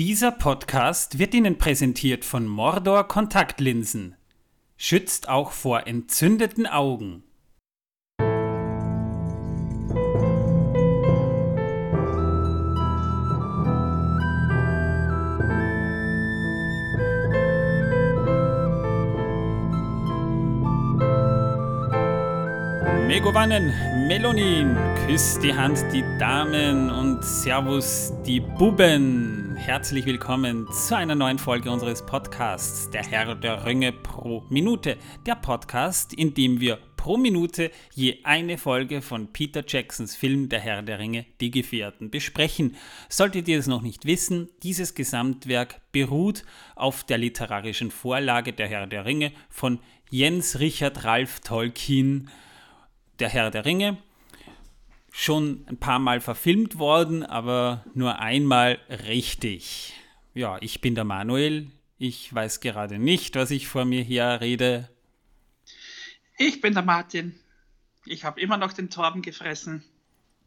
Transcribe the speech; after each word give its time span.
Dieser 0.00 0.30
Podcast 0.30 1.18
wird 1.18 1.34
Ihnen 1.34 1.58
präsentiert 1.58 2.24
von 2.24 2.46
Mordor 2.46 3.06
Kontaktlinsen. 3.06 4.16
Schützt 4.78 5.28
auch 5.28 5.50
vor 5.52 5.86
entzündeten 5.86 6.66
Augen. 6.66 7.22
Megovanen, 23.06 23.74
Melonin, 24.08 24.78
küsst 25.06 25.42
die 25.42 25.52
Hand 25.52 25.84
die 25.92 26.04
Damen 26.18 26.88
und 26.88 27.22
Servus 27.22 28.14
die 28.24 28.40
Buben. 28.40 29.49
Herzlich 29.60 30.06
willkommen 30.06 30.66
zu 30.72 30.96
einer 30.96 31.14
neuen 31.14 31.38
Folge 31.38 31.70
unseres 31.70 32.04
Podcasts, 32.04 32.88
der 32.90 33.04
Herr 33.04 33.34
der 33.34 33.66
Ringe 33.66 33.92
pro 33.92 34.42
Minute. 34.48 34.96
Der 35.26 35.34
Podcast, 35.34 36.14
in 36.14 36.32
dem 36.32 36.60
wir 36.60 36.78
pro 36.96 37.18
Minute 37.18 37.70
je 37.94 38.18
eine 38.24 38.56
Folge 38.56 39.02
von 39.02 39.32
Peter 39.32 39.62
Jacksons 39.64 40.16
Film 40.16 40.48
Der 40.48 40.60
Herr 40.60 40.82
der 40.82 40.98
Ringe, 40.98 41.26
Die 41.40 41.50
Gefährten 41.50 42.10
besprechen. 42.10 42.74
Solltet 43.10 43.48
ihr 43.48 43.58
es 43.58 43.66
noch 43.66 43.82
nicht 43.82 44.06
wissen, 44.06 44.48
dieses 44.62 44.94
Gesamtwerk 44.94 45.80
beruht 45.92 46.42
auf 46.74 47.04
der 47.04 47.18
literarischen 47.18 47.90
Vorlage 47.90 48.54
Der 48.54 48.66
Herr 48.66 48.86
der 48.86 49.04
Ringe 49.04 49.30
von 49.50 49.78
Jens 50.10 50.58
Richard 50.58 51.04
Ralph 51.04 51.40
Tolkien 51.40 52.30
der 53.20 53.28
Herr 53.28 53.50
der 53.50 53.66
Ringe. 53.66 53.98
Schon 55.12 55.64
ein 55.68 55.76
paar 55.76 55.98
Mal 55.98 56.20
verfilmt 56.20 56.78
worden, 56.78 57.24
aber 57.24 57.84
nur 57.94 58.18
einmal 58.18 58.78
richtig. 58.88 59.94
Ja, 60.34 60.58
ich 60.60 60.80
bin 60.80 60.94
der 60.94 61.04
Manuel. 61.04 61.70
Ich 61.98 62.32
weiß 62.32 62.60
gerade 62.60 62.98
nicht, 62.98 63.34
was 63.34 63.50
ich 63.50 63.66
vor 63.68 63.84
mir 63.84 64.02
her 64.02 64.40
rede. 64.40 64.88
Ich 66.38 66.60
bin 66.60 66.72
der 66.72 66.82
Martin. 66.82 67.34
Ich 68.06 68.24
habe 68.24 68.40
immer 68.40 68.56
noch 68.56 68.72
den 68.72 68.88
Torben 68.88 69.20
gefressen. 69.20 69.84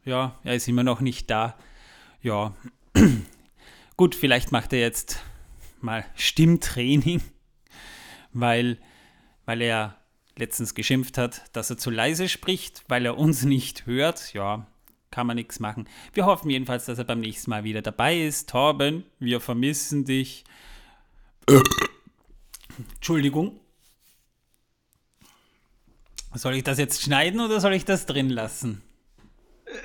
Ja, 0.04 0.38
er 0.42 0.56
ist 0.56 0.66
immer 0.66 0.82
noch 0.82 1.00
nicht 1.00 1.30
da. 1.30 1.56
Ja, 2.22 2.54
gut, 3.96 4.14
vielleicht 4.14 4.50
macht 4.50 4.72
er 4.72 4.80
jetzt 4.80 5.20
mal 5.80 6.04
Stimmtraining, 6.14 7.22
weil, 8.32 8.78
weil 9.44 9.62
er 9.62 9.96
letztens 10.36 10.74
geschimpft 10.74 11.18
hat, 11.18 11.44
dass 11.52 11.70
er 11.70 11.78
zu 11.78 11.90
leise 11.90 12.28
spricht, 12.28 12.84
weil 12.88 13.06
er 13.06 13.18
uns 13.18 13.44
nicht 13.44 13.86
hört. 13.86 14.32
Ja, 14.34 14.66
kann 15.10 15.26
man 15.26 15.36
nichts 15.36 15.60
machen. 15.60 15.88
Wir 16.12 16.26
hoffen 16.26 16.50
jedenfalls, 16.50 16.86
dass 16.86 16.98
er 16.98 17.04
beim 17.04 17.20
nächsten 17.20 17.50
Mal 17.50 17.64
wieder 17.64 17.82
dabei 17.82 18.20
ist. 18.20 18.50
Torben, 18.50 19.04
wir 19.18 19.40
vermissen 19.40 20.04
dich. 20.04 20.44
Entschuldigung. 22.94 23.60
Soll 26.34 26.56
ich 26.56 26.64
das 26.64 26.78
jetzt 26.78 27.02
schneiden 27.02 27.40
oder 27.40 27.60
soll 27.60 27.74
ich 27.74 27.84
das 27.84 28.06
drin 28.06 28.28
lassen? 28.28 28.82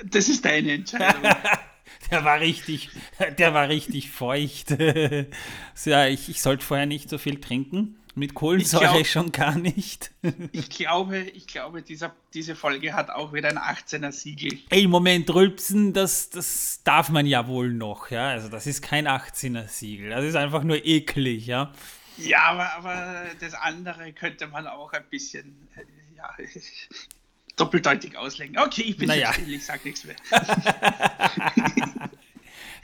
Das 0.04 0.28
ist 0.28 0.44
deine 0.44 0.72
Entscheidung. 0.72 1.22
der 2.10 2.24
war 2.24 2.40
richtig, 2.40 2.90
der 3.38 3.54
war 3.54 3.68
richtig 3.68 4.10
feucht. 4.10 4.70
ja, 5.84 6.06
ich, 6.08 6.28
ich 6.28 6.42
sollte 6.42 6.64
vorher 6.64 6.86
nicht 6.86 7.08
so 7.08 7.18
viel 7.18 7.40
trinken. 7.40 7.99
Mit 8.14 8.34
Kohlensäure 8.34 8.92
glaub, 8.92 9.06
schon 9.06 9.32
gar 9.32 9.56
nicht. 9.56 10.10
ich 10.52 10.68
glaube, 10.68 11.18
ich 11.20 11.46
glaube 11.46 11.82
dieser, 11.82 12.14
diese 12.34 12.56
Folge 12.56 12.92
hat 12.92 13.08
auch 13.10 13.32
wieder 13.32 13.48
ein 13.48 13.58
18er 13.58 14.10
Siegel. 14.10 14.58
Ey, 14.68 14.88
Moment, 14.88 15.32
Rülpsen, 15.32 15.92
das, 15.92 16.28
das 16.30 16.80
darf 16.82 17.10
man 17.10 17.26
ja 17.26 17.46
wohl 17.46 17.72
noch, 17.72 18.10
ja. 18.10 18.28
Also 18.28 18.48
das 18.48 18.66
ist 18.66 18.82
kein 18.82 19.06
18er 19.06 19.68
Siegel. 19.68 20.10
Das 20.10 20.24
ist 20.24 20.34
einfach 20.34 20.64
nur 20.64 20.84
eklig, 20.84 21.46
ja. 21.46 21.72
Ja, 22.16 22.42
aber, 22.42 22.72
aber 22.74 23.26
das 23.38 23.54
andere 23.54 24.12
könnte 24.12 24.48
man 24.48 24.66
auch 24.66 24.92
ein 24.92 25.04
bisschen 25.08 25.68
äh, 25.76 25.84
ja, 26.16 26.34
doppeldeutig 27.56 28.16
auslegen. 28.16 28.58
Okay, 28.58 28.82
ich 28.82 28.96
bin 28.96 29.08
naja. 29.08 29.32
still, 29.32 29.54
ich 29.54 29.64
sag 29.64 29.84
nichts 29.84 30.04
mehr. 30.04 30.16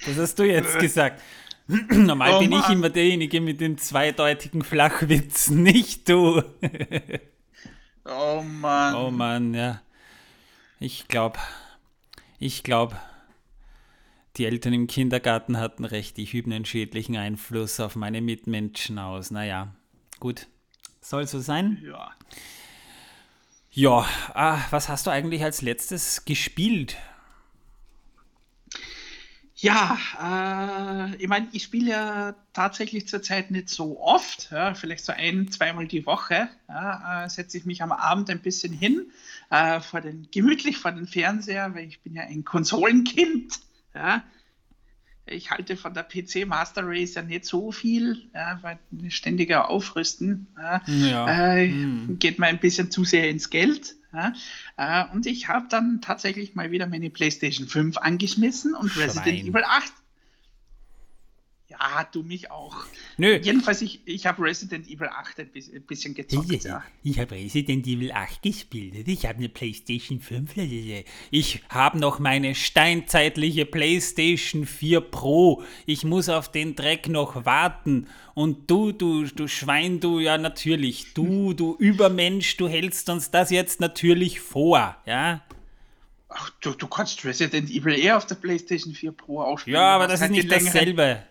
das 0.07 0.17
hast 0.17 0.39
du 0.39 0.45
jetzt 0.45 0.79
gesagt. 0.79 1.21
Normal 1.91 2.35
oh 2.35 2.39
bin 2.41 2.51
Mann. 2.51 2.63
ich 2.63 2.69
immer 2.71 2.91
derjenige 2.91 3.41
mit 3.41 3.61
den 3.61 3.79
zweideutigen 3.79 4.63
Flachwitzen, 4.63 5.63
nicht 5.65 6.09
du. 6.09 6.43
oh 8.05 8.43
Mann. 8.43 8.95
Oh 8.95 9.11
Mann, 9.11 9.55
ja. 9.55 9.83
Ich 10.79 11.09
glaube, 11.09 11.39
ich 12.39 12.63
glaube, 12.63 12.97
die 14.37 14.45
Eltern 14.45 14.75
im 14.75 14.87
Kindergarten 14.87 15.59
hatten 15.59 15.85
recht. 15.85 16.19
Ich 16.19 16.35
übe 16.35 16.55
einen 16.55 16.65
schädlichen 16.65 17.17
Einfluss 17.17 17.81
auf 17.81 17.97
meine 17.97 18.21
Mitmenschen 18.21 18.99
aus. 18.99 19.31
Naja, 19.31 19.75
gut. 20.21 20.47
Soll 21.01 21.27
so 21.27 21.41
sein? 21.41 21.83
Ja. 21.85 22.11
Ja, 23.71 24.07
ah, 24.35 24.61
was 24.71 24.89
hast 24.89 25.07
du 25.07 25.11
eigentlich 25.11 25.43
als 25.43 25.63
letztes 25.63 26.25
gespielt? 26.25 26.97
Ja, 29.59 29.97
äh, 30.21 31.17
ich 31.17 31.29
meine, 31.29 31.49
ich 31.53 31.63
spiele 31.63 31.91
ja 31.91 32.35
tatsächlich 32.53 33.09
zurzeit 33.09 33.51
nicht 33.51 33.71
so 33.71 33.99
oft, 34.01 34.51
ja, 34.51 34.75
vielleicht 34.75 35.05
so 35.05 35.13
ein, 35.13 35.51
zweimal 35.51 35.87
die 35.87 36.05
Woche. 36.05 36.49
Ja, 36.69 37.25
äh, 37.25 37.31
setze 37.31 37.57
ich 37.57 37.65
mich 37.65 37.83
am 37.83 37.91
Abend 37.91 38.29
ein 38.29 38.41
bisschen 38.41 38.75
hin, 38.75 39.07
äh, 39.51 39.81
vor 39.81 40.03
den, 40.03 40.29
gemütlich 40.31 40.77
vor 40.77 40.93
den 40.93 41.07
Fernseher, 41.07 41.75
weil 41.75 41.87
ich 41.87 42.01
bin 42.01 42.15
ja 42.15 42.23
ein 42.25 42.45
Konsolenkind. 42.45 43.61
Ja. 43.95 44.23
Ich 45.25 45.51
halte 45.51 45.79
von 45.79 45.95
der 45.95 46.03
PC 46.03 46.47
Master 46.47 46.83
Race 46.85 47.15
ja 47.15 47.23
nicht 47.23 47.47
so 47.47 47.73
viel, 47.73 48.29
ja, 48.35 48.59
weil 48.61 48.79
ständiger 49.09 49.71
Aufrüsten 49.71 50.49
ja, 50.87 51.57
äh, 51.57 51.67
hm. 51.67 52.19
geht 52.19 52.39
mir 52.39 52.47
ein 52.47 52.61
bisschen 52.61 52.91
zu 52.91 53.05
sehr 53.05 53.31
ins 53.31 53.49
Geld. 53.49 53.97
Ja? 54.17 54.33
Äh, 54.77 55.15
und 55.15 55.27
ich 55.27 55.49
habe 55.49 55.67
dann 55.69 56.01
tatsächlich 56.01 56.55
mal 56.55 56.71
wieder 56.71 56.87
meine 56.87 57.11
PlayStation 57.11 57.69
5 57.69 57.99
angeschmissen 57.99 58.75
und. 58.75 58.97
Resident 58.97 59.45
Evil 59.45 59.65
8 59.65 59.93
ja, 61.89 62.05
du 62.11 62.23
mich 62.23 62.51
auch. 62.51 62.77
Nö. 63.17 63.39
Jedenfalls, 63.43 63.83
ich, 63.83 64.01
ich 64.05 64.27
habe 64.27 64.43
Resident 64.43 64.89
Evil 64.89 65.09
8 65.09 65.41
ein 65.41 65.83
bisschen 65.87 66.15
gezockt. 66.15 66.53
Ich, 66.53 66.65
ja. 66.65 66.83
ich 67.03 67.19
habe 67.19 67.35
Resident 67.35 67.87
Evil 67.87 68.13
8 68.13 68.43
gespielt. 68.43 69.07
Ich 69.07 69.27
habe 69.27 69.39
eine 69.39 69.49
PlayStation 69.49 70.21
5. 70.21 70.53
Ich 71.31 71.63
habe 71.69 71.99
noch 71.99 72.19
meine 72.19 72.55
steinzeitliche 72.55 73.67
PlayStation 73.67 74.67
4 74.67 75.01
Pro. 75.01 75.63
Ich 75.87 76.05
muss 76.05 76.29
auf 76.29 76.51
den 76.51 76.75
Dreck 76.75 77.09
noch 77.09 77.45
warten. 77.45 78.09
Und 78.35 78.71
du, 78.71 78.93
du, 78.93 79.25
du 79.25 79.49
Schwein, 79.49 80.01
du, 80.01 80.21
ja 80.21 80.39
natürlich. 80.39 81.15
Du, 81.15 81.53
du 81.55 81.77
Übermensch, 81.79 82.57
du 82.57 82.69
hältst 82.69 83.09
uns 83.09 83.31
das 83.31 83.51
jetzt 83.51 83.81
natürlich 83.81 84.41
vor. 84.41 84.97
Ja. 85.07 85.43
Ach, 86.29 86.51
du, 86.61 86.73
du 86.73 86.87
kannst 86.87 87.25
Resident 87.25 87.71
Evil 87.71 87.99
eher 87.99 88.17
auf 88.17 88.27
der 88.27 88.35
PlayStation 88.35 88.93
4 88.93 89.13
Pro 89.13 89.41
ausspielen. 89.41 89.79
Ja, 89.81 89.95
aber 89.95 90.09
das 90.09 90.21
ist 90.21 90.31
nicht 90.31 90.51
dasselbe. 90.51 91.23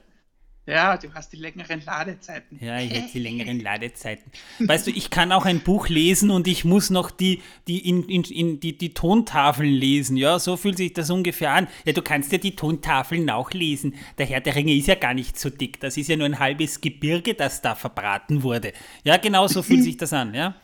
Ja, 0.67 0.97
du 0.97 1.13
hast 1.13 1.31
die 1.31 1.37
längeren 1.37 1.81
Ladezeiten. 1.85 2.57
Ja, 2.59 2.79
ich 2.79 2.89
hätte 2.91 3.11
die 3.13 3.19
längeren 3.23 3.59
Ladezeiten. 3.59 4.31
Weißt 4.59 4.87
du, 4.87 4.91
ich 4.91 5.11
kann 5.11 5.31
auch 5.31 5.45
ein 5.45 5.59
Buch 5.59 5.89
lesen 5.89 6.31
und 6.31 6.47
ich 6.47 6.65
muss 6.65 6.89
noch 6.89 7.11
die, 7.11 7.43
die, 7.67 7.87
in, 7.87 8.03
in, 8.09 8.23
in, 8.23 8.59
die, 8.59 8.75
die 8.75 8.93
Tontafeln 8.95 9.71
lesen. 9.71 10.17
Ja, 10.17 10.39
so 10.39 10.57
fühlt 10.57 10.77
sich 10.77 10.93
das 10.93 11.11
ungefähr 11.11 11.51
an. 11.51 11.67
Ja, 11.85 11.93
du 11.93 12.01
kannst 12.01 12.31
ja 12.31 12.39
die 12.39 12.55
Tontafeln 12.55 13.29
auch 13.29 13.51
lesen. 13.51 13.93
Der 14.17 14.25
Herr 14.25 14.41
der 14.41 14.55
Ringe 14.55 14.73
ist 14.73 14.87
ja 14.87 14.95
gar 14.95 15.13
nicht 15.13 15.39
so 15.39 15.51
dick. 15.51 15.79
Das 15.81 15.97
ist 15.97 16.09
ja 16.09 16.17
nur 16.17 16.25
ein 16.25 16.39
halbes 16.39 16.81
Gebirge, 16.81 17.35
das 17.35 17.61
da 17.61 17.75
verbraten 17.75 18.41
wurde. 18.41 18.73
Ja, 19.03 19.17
genau 19.17 19.47
so 19.47 19.61
fühlt 19.61 19.83
sich 19.83 19.97
das 19.97 20.13
an, 20.13 20.33
ja? 20.33 20.55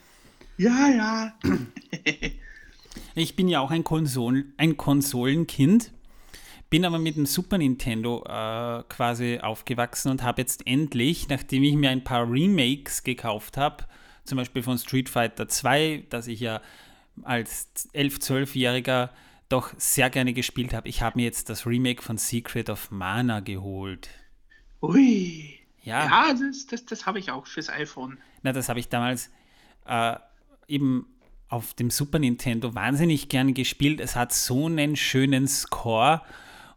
Ja, 0.57 0.89
ja. 0.89 1.33
ich 3.13 3.35
bin 3.35 3.47
ja 3.47 3.59
auch 3.59 3.71
ein, 3.71 3.83
Konsol 3.83 4.45
ein 4.57 4.77
Konsolenkind. 4.77 5.91
Bin 6.71 6.85
aber 6.85 6.99
mit 6.99 7.17
dem 7.17 7.25
Super 7.25 7.57
Nintendo 7.57 8.23
äh, 8.23 8.83
quasi 8.87 9.39
aufgewachsen 9.41 10.09
und 10.09 10.23
habe 10.23 10.41
jetzt 10.41 10.65
endlich, 10.65 11.27
nachdem 11.27 11.63
ich 11.63 11.75
mir 11.75 11.89
ein 11.89 12.05
paar 12.05 12.31
Remakes 12.31 13.03
gekauft 13.03 13.57
habe, 13.57 13.83
zum 14.23 14.37
Beispiel 14.37 14.63
von 14.63 14.77
Street 14.77 15.09
Fighter 15.09 15.49
2, 15.49 16.05
das 16.09 16.27
ich 16.27 16.39
ja 16.39 16.61
als 17.23 17.67
11-, 17.93 18.21
12-Jähriger 18.21 19.09
doch 19.49 19.73
sehr 19.77 20.09
gerne 20.09 20.31
gespielt 20.31 20.73
habe, 20.73 20.87
ich 20.87 21.01
habe 21.01 21.19
mir 21.19 21.25
jetzt 21.25 21.49
das 21.49 21.67
Remake 21.67 22.01
von 22.01 22.17
Secret 22.17 22.69
of 22.69 22.89
Mana 22.89 23.41
geholt. 23.41 24.07
Ui. 24.81 25.59
Ja, 25.83 26.05
ja 26.05 26.33
das, 26.33 26.67
das, 26.67 26.85
das 26.85 27.05
habe 27.05 27.19
ich 27.19 27.31
auch 27.31 27.47
fürs 27.47 27.69
iPhone. 27.69 28.17
Na, 28.43 28.53
das 28.53 28.69
habe 28.69 28.79
ich 28.79 28.87
damals 28.87 29.29
äh, 29.85 30.15
eben 30.69 31.05
auf 31.49 31.73
dem 31.73 31.89
Super 31.89 32.19
Nintendo 32.19 32.73
wahnsinnig 32.75 33.27
gern 33.27 33.53
gespielt. 33.53 33.99
Es 33.99 34.15
hat 34.15 34.31
so 34.31 34.67
einen 34.67 34.95
schönen 34.95 35.49
Score 35.49 36.21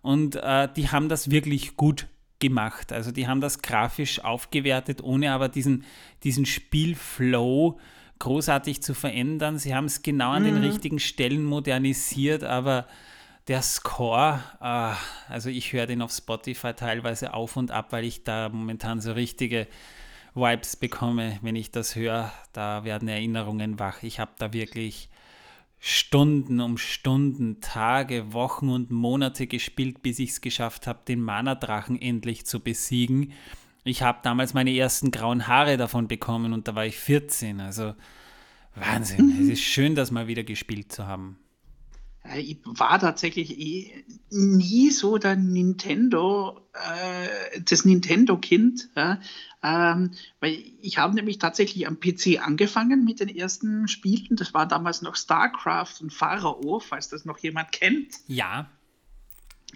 und 0.04 0.36
äh, 0.36 0.68
die 0.76 0.90
haben 0.90 1.08
das 1.08 1.30
wirklich 1.30 1.78
gut 1.78 2.08
gemacht. 2.38 2.92
Also 2.92 3.10
die 3.10 3.26
haben 3.26 3.40
das 3.40 3.62
grafisch 3.62 4.22
aufgewertet, 4.22 5.02
ohne 5.02 5.32
aber 5.32 5.48
diesen, 5.48 5.84
diesen 6.24 6.44
Spielflow 6.44 7.78
großartig 8.18 8.82
zu 8.82 8.92
verändern. 8.92 9.58
Sie 9.58 9.74
haben 9.74 9.86
es 9.86 10.02
genau 10.02 10.32
an 10.32 10.42
mhm. 10.42 10.46
den 10.46 10.56
richtigen 10.58 10.98
Stellen 10.98 11.42
modernisiert, 11.42 12.44
aber 12.44 12.86
der 13.48 13.62
Score, 13.62 14.40
äh, 14.60 14.92
also 15.32 15.48
ich 15.48 15.72
höre 15.72 15.86
den 15.86 16.02
auf 16.02 16.12
Spotify 16.12 16.74
teilweise 16.74 17.32
auf 17.32 17.56
und 17.56 17.70
ab, 17.70 17.86
weil 17.92 18.04
ich 18.04 18.24
da 18.24 18.50
momentan 18.50 19.00
so 19.00 19.12
richtige 19.12 19.66
Vibes 20.34 20.76
bekomme, 20.76 21.38
wenn 21.40 21.56
ich 21.56 21.70
das 21.70 21.96
höre. 21.96 22.30
Da 22.52 22.84
werden 22.84 23.08
Erinnerungen 23.08 23.78
wach. 23.78 24.02
Ich 24.02 24.20
habe 24.20 24.32
da 24.36 24.52
wirklich 24.52 25.08
Stunden 25.86 26.62
um 26.62 26.78
Stunden, 26.78 27.60
Tage, 27.60 28.32
Wochen 28.32 28.70
und 28.70 28.90
Monate 28.90 29.46
gespielt, 29.46 30.00
bis 30.00 30.18
ich 30.18 30.30
es 30.30 30.40
geschafft 30.40 30.86
habe, 30.86 31.00
den 31.06 31.20
Mana-Drachen 31.20 32.00
endlich 32.00 32.46
zu 32.46 32.60
besiegen. 32.60 33.34
Ich 33.84 34.02
habe 34.02 34.20
damals 34.22 34.54
meine 34.54 34.74
ersten 34.74 35.10
grauen 35.10 35.46
Haare 35.46 35.76
davon 35.76 36.08
bekommen 36.08 36.54
und 36.54 36.66
da 36.68 36.74
war 36.74 36.86
ich 36.86 36.96
14. 36.96 37.60
Also 37.60 37.92
Wahnsinn. 38.74 39.26
Mhm. 39.26 39.42
Es 39.42 39.48
ist 39.50 39.62
schön, 39.62 39.94
das 39.94 40.10
mal 40.10 40.26
wieder 40.26 40.42
gespielt 40.42 40.90
zu 40.90 41.06
haben. 41.06 41.36
Ich 42.36 42.58
war 42.64 42.98
tatsächlich 42.98 43.58
eh 43.58 44.04
nie 44.30 44.90
so 44.90 45.18
der 45.18 45.36
Nintendo, 45.36 46.66
äh, 46.72 47.60
das 47.60 47.84
Nintendo-Kind, 47.84 48.88
ja, 48.96 49.20
ähm, 49.62 50.12
weil 50.40 50.64
ich 50.80 50.96
habe 50.96 51.14
nämlich 51.14 51.38
tatsächlich 51.38 51.86
am 51.86 52.00
PC 52.00 52.40
angefangen 52.40 53.04
mit 53.04 53.20
den 53.20 53.28
ersten 53.28 53.88
Spielen. 53.88 54.36
Das 54.36 54.54
war 54.54 54.66
damals 54.66 55.02
noch 55.02 55.16
StarCraft 55.16 56.00
und 56.00 56.14
Pharao, 56.14 56.80
falls 56.80 57.10
das 57.10 57.26
noch 57.26 57.38
jemand 57.38 57.72
kennt. 57.72 58.14
Ja. 58.26 58.70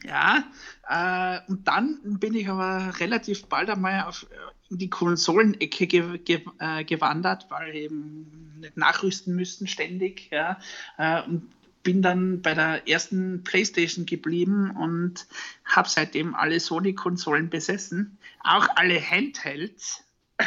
Ja, 0.04 0.44
äh, 0.88 1.40
und 1.50 1.66
dann 1.66 1.98
bin 2.20 2.34
ich 2.34 2.48
aber 2.48 2.98
relativ 3.00 3.46
bald 3.46 3.68
einmal 3.68 4.04
auf, 4.04 4.26
äh, 4.30 4.36
in 4.70 4.78
die 4.78 4.90
Konsolenecke 4.90 5.86
ge 5.86 6.18
ge 6.18 6.40
äh, 6.60 6.84
gewandert, 6.84 7.46
weil 7.50 7.74
eben 7.74 8.58
nicht 8.60 8.76
nachrüsten 8.76 9.34
müssten 9.34 9.66
ständig. 9.66 10.28
Ja, 10.30 10.58
äh, 10.98 11.22
und 11.24 11.50
bin 11.88 12.02
dann 12.02 12.42
bei 12.42 12.52
der 12.52 12.86
ersten 12.86 13.42
PlayStation 13.44 14.04
geblieben 14.04 14.72
und 14.72 15.26
habe 15.64 15.88
seitdem 15.88 16.34
alle 16.34 16.60
Sony-Konsolen 16.60 17.48
besessen, 17.48 18.18
auch 18.44 18.68
alle 18.76 19.00
Handhelds. 19.00 20.04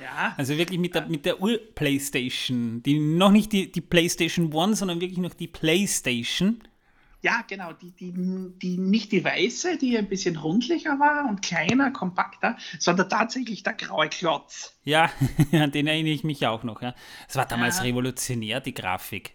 ja. 0.00 0.34
Also 0.36 0.56
wirklich 0.56 0.78
mit 0.78 0.94
der, 0.94 1.08
mit 1.08 1.24
der 1.24 1.42
Ur-PlayStation, 1.42 2.80
die 2.84 3.00
noch 3.00 3.32
nicht 3.32 3.50
die, 3.50 3.72
die 3.72 3.80
PlayStation 3.80 4.52
One, 4.52 4.76
sondern 4.76 5.00
wirklich 5.00 5.18
noch 5.18 5.34
die 5.34 5.48
PlayStation. 5.48 6.60
Ja, 7.20 7.42
genau, 7.48 7.72
die, 7.72 7.90
die, 7.90 8.12
die 8.12 8.78
nicht 8.78 9.10
die 9.10 9.24
weiße, 9.24 9.76
die 9.76 9.98
ein 9.98 10.08
bisschen 10.08 10.36
rundlicher 10.36 11.00
war 11.00 11.28
und 11.28 11.42
kleiner, 11.42 11.90
kompakter, 11.90 12.56
sondern 12.78 13.08
tatsächlich 13.08 13.64
der 13.64 13.72
graue 13.72 14.08
Klotz. 14.08 14.78
Ja, 14.84 15.10
an 15.52 15.72
den 15.72 15.88
erinnere 15.88 16.12
ich 16.12 16.22
mich 16.22 16.46
auch 16.46 16.62
noch. 16.62 16.80
Ja. 16.80 16.94
Es 17.28 17.34
war 17.34 17.46
damals 17.46 17.78
ja. 17.78 17.84
revolutionär, 17.84 18.60
die 18.60 18.74
Grafik. 18.74 19.34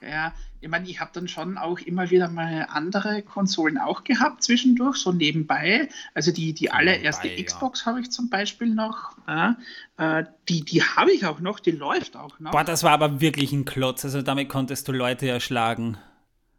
Ja, 0.00 0.32
ich 0.60 0.68
meine, 0.68 0.88
ich 0.88 0.98
habe 0.98 1.10
dann 1.12 1.28
schon 1.28 1.58
auch 1.58 1.78
immer 1.80 2.10
wieder 2.10 2.30
mal 2.30 2.66
andere 2.70 3.22
Konsolen 3.22 3.76
auch 3.76 4.02
gehabt 4.02 4.42
zwischendurch, 4.42 4.96
so 4.96 5.12
nebenbei. 5.12 5.88
Also 6.14 6.32
die, 6.32 6.54
die 6.54 6.70
allererste 6.70 7.26
nebenbei, 7.26 7.44
Xbox 7.44 7.80
ja. 7.80 7.86
habe 7.86 8.00
ich 8.00 8.10
zum 8.10 8.30
Beispiel 8.30 8.74
noch. 8.74 9.12
Ja, 9.28 9.56
äh, 9.98 10.24
die 10.48 10.64
die 10.64 10.82
habe 10.82 11.12
ich 11.12 11.26
auch 11.26 11.40
noch, 11.40 11.60
die 11.60 11.72
läuft 11.72 12.16
auch 12.16 12.40
noch. 12.40 12.52
Boah, 12.52 12.64
das 12.64 12.82
war 12.82 12.92
aber 12.92 13.20
wirklich 13.20 13.52
ein 13.52 13.66
Klotz. 13.66 14.04
Also 14.04 14.22
damit 14.22 14.48
konntest 14.48 14.88
du 14.88 14.92
Leute 14.92 15.28
erschlagen. 15.28 15.98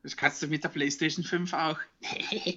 Das 0.05 0.15
kannst 0.15 0.39
du 0.43 0.47
mit 0.47 0.63
der 0.63 0.69
PlayStation 0.69 1.25
5 1.25 1.51
auch. 1.53 1.79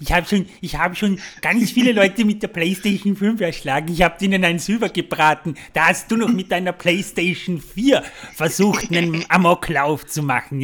Ich 0.00 0.12
habe 0.12 0.26
schon, 0.26 0.46
hab 0.62 0.98
schon 0.98 1.18
ganz 1.40 1.70
viele 1.70 1.92
Leute 1.92 2.26
mit 2.26 2.42
der 2.42 2.48
PlayStation 2.48 3.16
5 3.16 3.40
erschlagen. 3.40 3.92
Ich 3.92 4.02
habe 4.02 4.18
denen 4.18 4.44
einen 4.44 4.58
Silber 4.58 4.88
gebraten. 4.88 5.54
Da 5.72 5.86
hast 5.86 6.10
du 6.10 6.16
noch 6.16 6.28
mit 6.28 6.50
deiner 6.50 6.72
PlayStation 6.72 7.60
4 7.60 8.02
versucht, 8.34 8.90
einen 8.90 9.24
Amoklauf 9.30 10.04
zu 10.04 10.22
machen. 10.22 10.60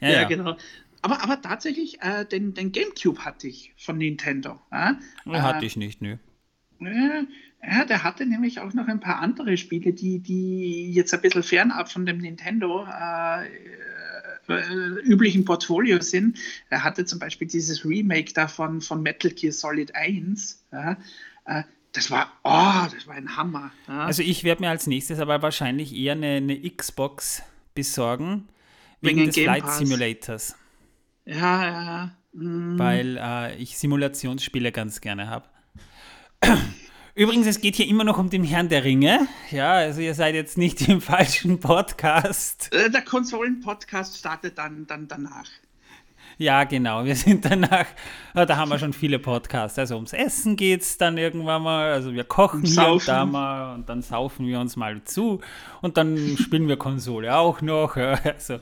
Ja, 0.00 0.10
ja, 0.10 0.24
genau. 0.28 0.56
Aber, 1.00 1.22
aber 1.22 1.40
tatsächlich, 1.40 2.00
äh, 2.02 2.26
den, 2.26 2.52
den 2.52 2.70
Gamecube 2.70 3.24
hatte 3.24 3.48
ich 3.48 3.72
von 3.78 3.96
Nintendo. 3.96 4.60
Äh? 4.70 4.92
Hatte 5.26 5.64
ich 5.64 5.76
nicht, 5.76 6.02
nö. 6.02 6.18
Äh, 6.80 7.24
ja, 7.64 7.84
der 7.84 8.02
hatte 8.02 8.26
nämlich 8.26 8.60
auch 8.60 8.72
noch 8.72 8.88
ein 8.88 9.00
paar 9.00 9.20
andere 9.20 9.56
Spiele, 9.56 9.92
die, 9.92 10.18
die 10.18 10.92
jetzt 10.92 11.14
ein 11.14 11.20
bisschen 11.20 11.42
fernab 11.42 11.90
von 11.90 12.04
dem 12.06 12.18
Nintendo 12.18 12.84
äh, 12.86 13.46
äh, 14.48 15.00
üblichen 15.04 15.44
Portfolio 15.44 16.00
sind. 16.00 16.38
Er 16.70 16.82
hatte 16.82 17.04
zum 17.04 17.20
Beispiel 17.20 17.46
dieses 17.46 17.84
Remake 17.84 18.32
davon 18.32 18.80
von 18.80 19.02
Metal 19.02 19.30
Gear 19.30 19.52
Solid 19.52 19.94
1. 19.94 20.64
Ja, 20.72 20.96
äh, 21.44 21.62
das 21.92 22.10
war, 22.10 22.32
oh, 22.42 22.88
das 22.92 23.06
war 23.06 23.14
ein 23.14 23.36
Hammer. 23.36 23.70
Ja. 23.86 24.06
Also 24.06 24.22
ich 24.22 24.44
werde 24.44 24.62
mir 24.62 24.70
als 24.70 24.86
nächstes 24.86 25.20
aber 25.20 25.42
wahrscheinlich 25.42 25.94
eher 25.94 26.12
eine, 26.12 26.36
eine 26.36 26.58
Xbox 26.70 27.42
besorgen, 27.74 28.48
wegen, 29.00 29.18
wegen 29.18 29.26
des 29.26 29.34
Game 29.36 29.44
Flight 29.44 29.62
Pass. 29.62 29.78
Simulators. 29.78 30.56
Ja, 31.26 31.64
ja. 31.64 32.10
Mm. 32.32 32.78
Weil 32.78 33.18
äh, 33.20 33.56
ich 33.56 33.78
Simulationsspiele 33.78 34.72
ganz 34.72 35.00
gerne 35.00 35.28
habe. 35.28 35.48
Übrigens, 37.14 37.46
es 37.46 37.60
geht 37.60 37.76
hier 37.76 37.88
immer 37.88 38.04
noch 38.04 38.16
um 38.16 38.30
den 38.30 38.42
Herrn 38.42 38.70
der 38.70 38.84
Ringe. 38.84 39.28
Ja, 39.50 39.72
also 39.72 40.00
ihr 40.00 40.14
seid 40.14 40.34
jetzt 40.34 40.56
nicht 40.56 40.88
im 40.88 41.00
falschen 41.02 41.60
Podcast. 41.60 42.72
Äh, 42.72 42.90
der 42.90 43.02
Konsolen-Podcast 43.02 44.16
startet 44.16 44.56
dann, 44.56 44.86
dann 44.86 45.08
danach. 45.08 45.48
Ja, 46.38 46.64
genau. 46.64 47.04
Wir 47.04 47.14
sind 47.14 47.44
danach, 47.44 47.84
da 48.32 48.56
haben 48.56 48.70
wir 48.70 48.78
schon 48.78 48.94
viele 48.94 49.18
Podcasts. 49.18 49.78
Also 49.78 49.96
ums 49.96 50.14
Essen 50.14 50.56
geht 50.56 50.80
es 50.80 50.96
dann 50.96 51.18
irgendwann 51.18 51.62
mal. 51.62 51.92
Also 51.92 52.14
wir 52.14 52.24
kochen 52.24 52.64
hier 52.64 52.88
und 52.88 53.06
da 53.06 53.26
mal 53.26 53.74
und 53.74 53.90
dann 53.90 54.00
saufen 54.00 54.46
wir 54.46 54.58
uns 54.58 54.76
mal 54.76 55.04
zu 55.04 55.42
und 55.82 55.98
dann 55.98 56.38
spielen 56.38 56.66
wir 56.66 56.78
Konsole 56.78 57.36
auch 57.36 57.60
noch. 57.60 57.96
Also, 58.24 58.58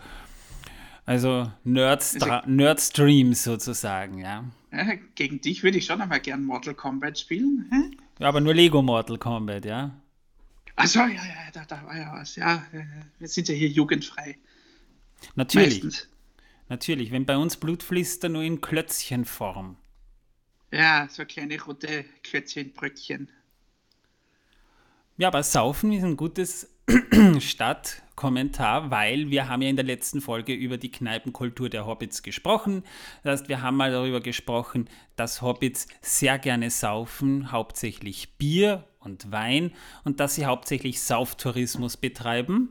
also 1.07 1.51
Nerdstreams 1.65 2.47
Nerd 2.47 3.61
sozusagen, 3.61 4.19
ja. 4.19 4.45
ja. 4.73 4.87
Gegen 5.15 5.41
dich 5.41 5.63
würde 5.63 5.79
ich 5.79 5.87
schon 5.87 6.01
einmal 6.01 6.21
gern 6.21 6.45
Mortal 6.45 6.75
Kombat 6.75 7.19
spielen. 7.19 7.67
Hm? 7.71 8.00
Ja, 8.21 8.29
aber 8.29 8.41
nur 8.43 8.55
Lego 8.55 8.83
Mortal 8.83 9.17
Kombat, 9.17 9.65
ja? 9.65 9.99
Achso, 10.77 11.01
ja, 11.01 11.09
ja, 11.09 11.51
da, 11.55 11.65
da 11.65 11.83
war 11.87 11.97
ja 11.97 12.13
was. 12.13 12.37
Ja, 12.37 12.67
wir 13.19 13.29
sind 13.29 13.49
ja 13.49 13.55
hier 13.55 13.69
jugendfrei. 13.69 14.37
Natürlich. 15.35 15.83
Meistens. 15.83 16.09
Natürlich, 16.69 17.13
wenn 17.13 17.25
bei 17.25 17.39
uns 17.39 17.57
Blut 17.57 17.83
fließt, 17.83 18.23
dann 18.23 18.33
nur 18.33 18.43
in 18.43 18.61
Klötzchenform. 18.61 19.77
Ja, 20.71 21.09
so 21.11 21.25
kleine 21.25 21.61
rote 21.61 22.05
Klötzchenbrötchen. 22.23 23.31
Ja, 25.17 25.29
aber 25.29 25.43
Saufen 25.43 25.91
ist 25.93 26.05
ein 26.05 26.17
gutes 26.17 26.71
Stadtkommentar, 27.41 28.91
weil 28.91 29.31
wir 29.31 29.49
haben 29.49 29.63
ja 29.63 29.69
in 29.69 29.77
der 29.77 29.85
letzten 29.85 30.21
Folge 30.21 30.55
über 30.55 30.79
die 30.79 30.91
Kneipenkultur 30.91 31.69
der 31.69 31.87
Hobbits 31.87 32.23
gesprochen. 32.23 32.83
Das 33.23 33.41
heißt, 33.41 33.49
wir 33.49 33.63
haben 33.63 33.77
mal 33.77 33.93
darüber 33.93 34.21
gesprochen, 34.21 34.89
dass 35.17 35.43
Hobbits 35.43 35.87
sehr 36.01 36.39
gerne 36.39 36.71
saufen, 36.71 37.53
hauptsächlich 37.53 38.37
Bier 38.39 38.85
und 38.99 39.31
Wein 39.31 39.73
und 40.05 40.21
dass 40.21 40.35
sie 40.35 40.47
hauptsächlich 40.47 41.01
Sauftourismus 41.01 41.97
betreiben. 41.97 42.71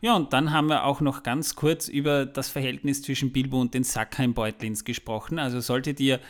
Ja, 0.00 0.16
und 0.16 0.32
dann 0.32 0.52
haben 0.52 0.68
wir 0.68 0.84
auch 0.84 1.00
noch 1.00 1.22
ganz 1.22 1.54
kurz 1.54 1.88
über 1.88 2.26
das 2.26 2.50
Verhältnis 2.50 3.02
zwischen 3.02 3.32
Bilbo 3.32 3.60
und 3.60 3.72
den 3.72 3.84
Sackheimbeutlins 3.84 4.84
gesprochen. 4.84 5.38
Also 5.38 5.60
solltet 5.60 5.98
ihr 6.00 6.20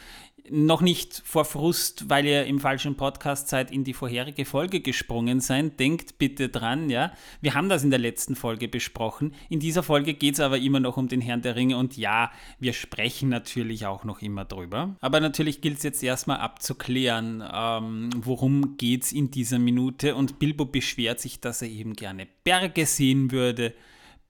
noch 0.50 0.82
nicht 0.82 1.22
vor 1.24 1.46
Frust, 1.46 2.10
weil 2.10 2.26
ihr 2.26 2.44
im 2.44 2.60
falschen 2.60 2.96
Podcast 2.96 3.48
seid, 3.48 3.70
in 3.70 3.82
die 3.82 3.94
vorherige 3.94 4.44
Folge 4.44 4.80
gesprungen 4.80 5.40
seid. 5.40 5.80
Denkt 5.80 6.18
bitte 6.18 6.50
dran, 6.50 6.90
ja. 6.90 7.12
Wir 7.40 7.54
haben 7.54 7.70
das 7.70 7.82
in 7.82 7.90
der 7.90 7.98
letzten 7.98 8.36
Folge 8.36 8.68
besprochen. 8.68 9.34
In 9.48 9.60
dieser 9.60 9.82
Folge 9.82 10.12
geht 10.12 10.34
es 10.34 10.40
aber 10.40 10.58
immer 10.58 10.80
noch 10.80 10.98
um 10.98 11.08
den 11.08 11.22
Herrn 11.22 11.40
der 11.40 11.56
Ringe 11.56 11.78
und 11.78 11.96
ja, 11.96 12.30
wir 12.58 12.74
sprechen 12.74 13.30
natürlich 13.30 13.86
auch 13.86 14.04
noch 14.04 14.20
immer 14.20 14.44
drüber. 14.44 14.96
Aber 15.00 15.20
natürlich 15.20 15.62
gilt 15.62 15.78
es 15.78 15.82
jetzt 15.82 16.02
erstmal 16.02 16.38
abzuklären, 16.38 17.42
ähm, 17.50 18.10
worum 18.16 18.76
geht 18.76 19.04
es 19.04 19.12
in 19.12 19.30
dieser 19.30 19.58
Minute. 19.58 20.14
Und 20.14 20.38
Bilbo 20.38 20.66
beschwert 20.66 21.20
sich, 21.20 21.40
dass 21.40 21.62
er 21.62 21.68
eben 21.68 21.94
gerne 21.94 22.26
Berge 22.44 22.84
sehen 22.84 23.30
würde. 23.30 23.72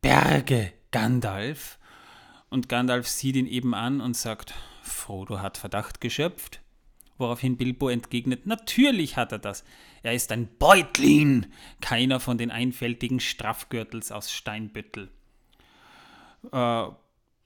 Berge, 0.01 0.73
Gandalf. 0.93 1.79
Und 2.51 2.69
Gandalf 2.69 3.09
sieht 3.09 3.35
ihn 3.35 3.49
eben 3.49 3.75
an 3.75 4.01
und 4.01 4.17
sagt, 4.17 4.55
Frodo 4.85 5.41
hat 5.41 5.59
Verdacht 5.59 6.01
geschöpft. 6.01 6.61
Woraufhin 7.17 7.57
Bilbo 7.57 7.89
entgegnet, 7.89 8.47
natürlich 8.47 9.17
hat 9.17 9.31
er 9.31 9.39
das. 9.39 9.65
Er 10.03 10.15
ist 10.15 10.33
ein 10.33 10.49
Beutlin, 10.59 11.47
keiner 11.81 12.19
von 12.19 12.39
den 12.39 12.51
einfältigen 12.51 13.21
Straffgürtels 13.21 14.11
aus 14.11 14.33
Steinbüttel. 14.33 15.11
Äh, 16.51 16.87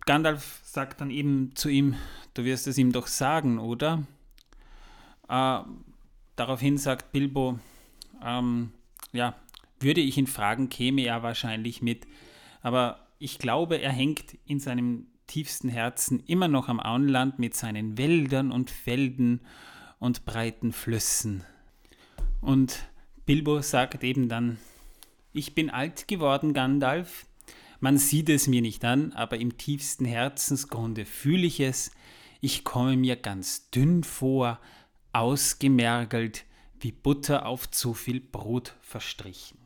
Gandalf 0.07 0.61
sagt 0.65 1.03
dann 1.03 1.11
eben 1.11 1.55
zu 1.55 1.69
ihm, 1.69 1.97
du 2.33 2.45
wirst 2.45 2.67
es 2.67 2.79
ihm 2.79 2.93
doch 2.93 3.07
sagen, 3.07 3.59
oder? 3.59 4.05
Äh, 5.29 5.61
daraufhin 6.35 6.79
sagt 6.79 7.13
Bilbo, 7.13 7.59
ähm, 8.25 8.73
ja, 9.13 9.35
würde 9.81 10.01
ich 10.01 10.17
ihn 10.17 10.27
fragen, 10.27 10.71
käme 10.71 11.03
er 11.03 11.23
wahrscheinlich 11.23 11.83
mit. 11.83 12.07
Aber 12.63 13.07
ich 13.19 13.39
glaube, 13.39 13.77
er 13.77 13.93
hängt 13.93 14.39
in 14.47 14.61
seinem 14.61 15.07
tiefsten 15.29 15.69
Herzen 15.69 16.21
immer 16.27 16.49
noch 16.49 16.69
am 16.69 16.81
Auenland 16.81 17.39
mit 17.39 17.55
seinen 17.55 17.97
Wäldern 17.97 18.51
und 18.51 18.71
Felden 18.71 19.41
und 20.01 20.25
breiten 20.25 20.73
Flüssen. 20.73 21.45
Und 22.41 22.89
Bilbo 23.27 23.63
sagt 23.63 24.03
eben 24.03 24.29
dann, 24.29 24.59
Ich 25.33 25.55
bin 25.55 25.71
alt 25.71 26.09
geworden, 26.09 26.55
Gandalf. 26.55 27.27
Man 27.81 27.99
sieht 27.99 28.29
es 28.29 28.49
mir 28.49 28.61
nicht 28.61 28.85
an, 28.85 29.13
aber 29.13 29.39
im 29.39 29.57
tiefsten 29.57 30.05
Herzensgrunde 30.05 31.05
fühle 31.05 31.47
ich 31.47 31.61
es. 31.61 31.93
Ich 32.41 32.65
komme 32.65 32.97
mir 32.97 33.15
ganz 33.15 33.71
dünn 33.71 34.03
vor, 34.03 34.59
ausgemergelt, 35.13 36.45
wie 36.81 36.93
Butter 36.93 37.47
auf 37.47 37.71
zu 37.71 37.95
viel 37.95 38.21
Brot 38.21 38.75
verstrichen. 38.81 39.59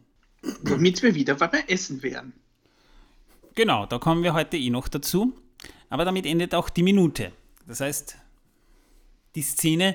Womit 0.62 1.02
wir 1.02 1.14
wieder 1.14 1.36
beim 1.36 1.50
Essen 1.68 2.02
wären. 2.02 2.32
Genau, 3.54 3.86
da 3.86 3.98
kommen 3.98 4.22
wir 4.22 4.32
heute 4.34 4.56
eh 4.56 4.70
noch 4.70 4.88
dazu. 4.88 5.34
Aber 5.92 6.06
damit 6.06 6.24
endet 6.24 6.54
auch 6.54 6.70
die 6.70 6.82
Minute. 6.82 7.32
Das 7.66 7.80
heißt, 7.80 8.16
die 9.34 9.42
Szene, 9.42 9.94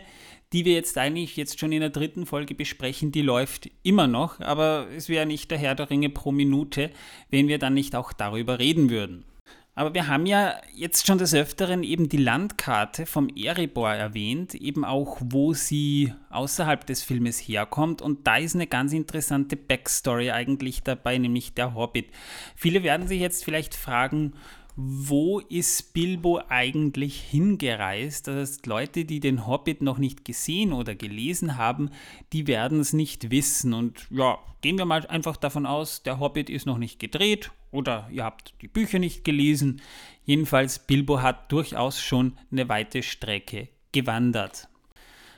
die 0.53 0.63
wir 0.63 0.73
jetzt 0.73 0.95
eigentlich 0.95 1.35
jetzt 1.37 1.59
schon 1.59 1.71
in 1.71 1.79
der 1.79 1.89
dritten 1.89 2.27
Folge 2.27 2.53
besprechen, 2.53 3.11
die 3.11 3.23
läuft 3.23 3.71
immer 3.81 4.05
noch, 4.05 4.39
aber 4.39 4.85
es 4.95 5.09
wäre 5.09 5.25
nicht 5.25 5.49
der 5.49 5.57
Herr 5.57 5.73
der 5.73 5.89
Ringe 5.89 6.11
pro 6.11 6.31
Minute, 6.31 6.91
wenn 7.31 7.47
wir 7.47 7.57
dann 7.57 7.73
nicht 7.73 7.95
auch 7.95 8.13
darüber 8.13 8.59
reden 8.59 8.91
würden. 8.91 9.25
Aber 9.73 9.95
wir 9.95 10.05
haben 10.05 10.27
ja 10.27 10.61
jetzt 10.71 11.07
schon 11.07 11.17
des 11.17 11.33
Öfteren 11.33 11.81
eben 11.81 12.09
die 12.09 12.17
Landkarte 12.17 13.07
vom 13.07 13.29
Erebor 13.29 13.91
erwähnt, 13.91 14.53
eben 14.53 14.85
auch, 14.85 15.17
wo 15.19 15.55
sie 15.55 16.13
außerhalb 16.29 16.85
des 16.85 17.01
Filmes 17.01 17.39
herkommt. 17.39 18.03
Und 18.03 18.27
da 18.27 18.37
ist 18.37 18.53
eine 18.53 18.67
ganz 18.67 18.93
interessante 18.93 19.55
Backstory 19.55 20.29
eigentlich 20.29 20.83
dabei, 20.83 21.17
nämlich 21.17 21.55
der 21.55 21.73
Hobbit. 21.73 22.11
Viele 22.55 22.83
werden 22.83 23.07
sich 23.07 23.19
jetzt 23.19 23.43
vielleicht 23.43 23.73
fragen, 23.73 24.33
wo 24.79 25.39
ist 25.39 25.95
Bilbo 25.95 26.39
eigentlich 26.49 27.19
hingereist? 27.19 28.27
Das 28.27 28.35
heißt, 28.35 28.67
Leute, 28.67 29.05
die 29.05 29.19
den 29.19 29.47
Hobbit 29.47 29.81
noch 29.81 29.97
nicht 29.97 30.23
gesehen 30.23 30.71
oder 30.71 30.93
gelesen 30.93 31.57
haben, 31.57 31.89
die 32.31 32.45
werden 32.45 32.79
es 32.79 32.93
nicht 32.93 33.31
wissen. 33.31 33.73
Und 33.73 34.07
ja, 34.11 34.37
gehen 34.61 34.77
wir 34.77 34.85
mal 34.85 35.07
einfach 35.07 35.35
davon 35.35 35.65
aus, 35.65 36.03
der 36.03 36.19
Hobbit 36.19 36.51
ist 36.51 36.67
noch 36.67 36.77
nicht 36.77 36.99
gedreht 36.99 37.51
oder 37.71 38.07
ihr 38.11 38.23
habt 38.23 38.53
die 38.61 38.67
Bücher 38.67 38.99
nicht 38.99 39.23
gelesen. 39.23 39.81
Jedenfalls, 40.25 40.77
Bilbo 40.77 41.23
hat 41.23 41.51
durchaus 41.51 41.99
schon 41.99 42.37
eine 42.51 42.69
weite 42.69 43.01
Strecke 43.01 43.69
gewandert. 43.91 44.67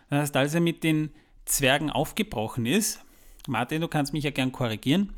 Das 0.09 0.19
heißt, 0.19 0.35
als 0.35 0.53
er 0.53 0.61
mit 0.61 0.83
den 0.83 1.11
Zwergen 1.45 1.89
aufgebrochen 1.89 2.65
ist, 2.65 3.05
Martin, 3.47 3.79
du 3.79 3.87
kannst 3.87 4.11
mich 4.11 4.25
ja 4.25 4.31
gern 4.31 4.51
korrigieren, 4.51 5.13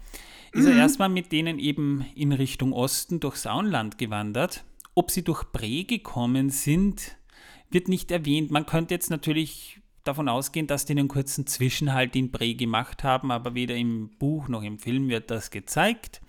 ist 0.52 0.66
er 0.66 0.74
mhm. 0.74 0.80
erstmal 0.80 1.10
mit 1.10 1.32
denen 1.32 1.60
eben 1.60 2.06
in 2.16 2.32
Richtung 2.32 2.74
Osten 2.74 3.20
durch 3.20 3.38
Saunland 3.38 3.98
gewandert. 3.98 4.64
Ob 4.94 5.12
sie 5.12 5.24
durch 5.24 5.44
Bre 5.46 5.86
gekommen 5.86 6.50
sind, 6.50 7.18
wird 7.70 7.88
nicht 7.88 8.12
erwähnt. 8.12 8.52
Man 8.52 8.66
könnte 8.66 8.94
jetzt 8.94 9.10
natürlich 9.10 9.80
davon 10.04 10.28
ausgehen, 10.28 10.68
dass 10.68 10.86
die 10.86 10.94
einen 10.94 11.08
kurzen 11.08 11.48
Zwischenhalt 11.48 12.16
in 12.16 12.32
Bre 12.32 12.56
gemacht 12.56 13.04
haben, 13.04 13.32
aber 13.32 13.56
weder 13.56 13.76
im 13.76 14.10
Buch 14.20 14.48
noch 14.48 14.64
im 14.64 14.80
Film 14.80 15.08
wird 15.08 15.32
das 15.32 15.52
gezeigt. 15.52 16.22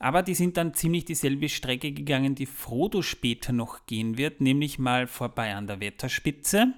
Aber 0.00 0.22
die 0.22 0.34
sind 0.34 0.56
dann 0.56 0.74
ziemlich 0.74 1.04
dieselbe 1.04 1.48
Strecke 1.48 1.92
gegangen, 1.92 2.34
die 2.34 2.46
Frodo 2.46 3.02
später 3.02 3.52
noch 3.52 3.86
gehen 3.86 4.16
wird, 4.16 4.40
nämlich 4.40 4.78
mal 4.78 5.06
vorbei 5.06 5.54
an 5.54 5.66
der 5.66 5.80
Wetterspitze, 5.80 6.72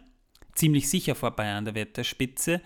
ziemlich 0.54 0.88
sicher 0.88 1.14
vorbei 1.14 1.50
an 1.52 1.64
der 1.64 1.74
Wetterspitze 1.74 2.60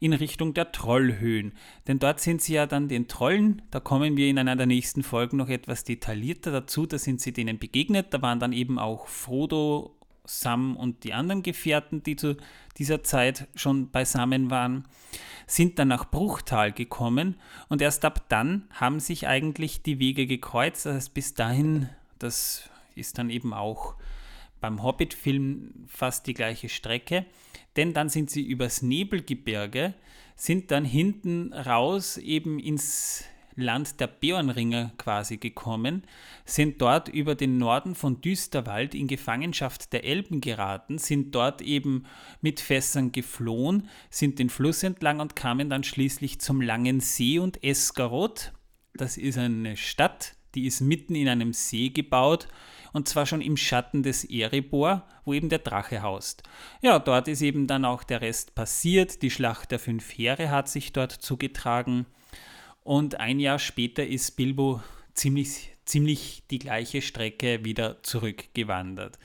in 0.00 0.12
Richtung 0.12 0.54
der 0.54 0.72
Trollhöhen. 0.72 1.52
Denn 1.86 1.98
dort 1.98 2.20
sind 2.20 2.42
sie 2.42 2.54
ja 2.54 2.66
dann 2.66 2.88
den 2.88 3.08
Trollen, 3.08 3.62
da 3.70 3.80
kommen 3.80 4.16
wir 4.16 4.28
in 4.28 4.38
einer 4.38 4.56
der 4.56 4.66
nächsten 4.66 5.02
Folgen 5.02 5.36
noch 5.38 5.48
etwas 5.48 5.84
detaillierter 5.84 6.52
dazu, 6.52 6.86
da 6.86 6.98
sind 6.98 7.20
sie 7.20 7.32
denen 7.32 7.58
begegnet, 7.58 8.12
da 8.12 8.22
waren 8.22 8.40
dann 8.40 8.52
eben 8.52 8.78
auch 8.78 9.08
Frodo, 9.08 9.96
Sam 10.28 10.76
und 10.76 11.04
die 11.04 11.12
anderen 11.12 11.42
Gefährten, 11.42 12.02
die 12.02 12.16
zu 12.16 12.36
dieser 12.78 13.04
Zeit 13.04 13.46
schon 13.54 13.90
beisammen 13.90 14.50
waren, 14.50 14.84
sind 15.46 15.78
dann 15.78 15.88
nach 15.88 16.10
Bruchtal 16.10 16.72
gekommen 16.72 17.36
und 17.68 17.80
erst 17.80 18.04
ab 18.04 18.24
dann 18.28 18.64
haben 18.72 18.98
sich 18.98 19.28
eigentlich 19.28 19.82
die 19.82 20.00
Wege 20.00 20.26
gekreuzt. 20.26 20.86
Das 20.86 20.96
heißt, 20.96 21.14
bis 21.14 21.34
dahin, 21.34 21.88
das 22.18 22.68
ist 22.96 23.18
dann 23.18 23.30
eben 23.30 23.54
auch 23.54 23.94
beim 24.60 24.82
Hobbit-Film 24.82 25.86
fast 25.86 26.26
die 26.26 26.34
gleiche 26.34 26.68
Strecke, 26.68 27.26
denn 27.76 27.92
dann 27.92 28.08
sind 28.08 28.30
sie 28.30 28.42
übers 28.42 28.82
Nebelgebirge, 28.82 29.94
sind 30.34 30.70
dann 30.70 30.84
hinten 30.84 31.52
raus 31.52 32.16
eben 32.16 32.58
ins 32.58 33.24
Land 33.56 34.00
der 34.00 34.06
Bärenringer 34.06 34.92
quasi 34.98 35.38
gekommen, 35.38 36.02
sind 36.44 36.80
dort 36.82 37.08
über 37.08 37.34
den 37.34 37.56
Norden 37.56 37.94
von 37.94 38.20
Düsterwald 38.20 38.94
in 38.94 39.08
Gefangenschaft 39.08 39.92
der 39.94 40.04
Elben 40.04 40.42
geraten, 40.42 40.98
sind 40.98 41.34
dort 41.34 41.62
eben 41.62 42.04
mit 42.42 42.60
Fässern 42.60 43.12
geflohen, 43.12 43.88
sind 44.10 44.38
den 44.38 44.50
Fluss 44.50 44.82
entlang 44.82 45.20
und 45.20 45.36
kamen 45.36 45.70
dann 45.70 45.84
schließlich 45.84 46.38
zum 46.40 46.60
Langen 46.60 47.00
See 47.00 47.38
und 47.38 47.64
Esgaroth. 47.64 48.52
Das 48.94 49.16
ist 49.16 49.38
eine 49.38 49.76
Stadt, 49.76 50.36
die 50.54 50.66
ist 50.66 50.82
mitten 50.82 51.14
in 51.14 51.28
einem 51.28 51.54
See 51.54 51.88
gebaut 51.88 52.48
und 52.96 53.06
zwar 53.08 53.26
schon 53.26 53.42
im 53.42 53.58
Schatten 53.58 54.02
des 54.02 54.24
Erebor, 54.24 55.06
wo 55.26 55.34
eben 55.34 55.50
der 55.50 55.58
Drache 55.58 56.00
haust. 56.00 56.42
Ja, 56.80 56.98
dort 56.98 57.28
ist 57.28 57.42
eben 57.42 57.66
dann 57.66 57.84
auch 57.84 58.02
der 58.02 58.22
Rest 58.22 58.54
passiert, 58.54 59.20
die 59.20 59.30
Schlacht 59.30 59.70
der 59.70 59.78
fünf 59.78 60.16
Heere 60.16 60.50
hat 60.50 60.70
sich 60.70 60.94
dort 60.94 61.12
zugetragen 61.12 62.06
und 62.84 63.20
ein 63.20 63.38
Jahr 63.38 63.58
später 63.58 64.06
ist 64.06 64.38
Bilbo 64.38 64.80
ziemlich, 65.12 65.76
ziemlich 65.84 66.44
die 66.50 66.58
gleiche 66.58 67.02
Strecke 67.02 67.66
wieder 67.66 68.02
zurückgewandert. 68.02 69.18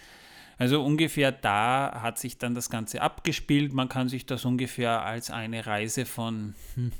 Also 0.57 0.83
ungefähr 0.83 1.31
da 1.31 2.01
hat 2.01 2.19
sich 2.19 2.37
dann 2.37 2.53
das 2.53 2.69
Ganze 2.69 3.01
abgespielt. 3.01 3.71
Man 3.71 3.87
kann 3.87 4.09
sich 4.09 4.25
das 4.25 4.43
ungefähr 4.43 5.01
als 5.03 5.31
eine 5.31 5.65
Reise 5.65 6.05
von, 6.05 6.55
hm, 6.75 6.91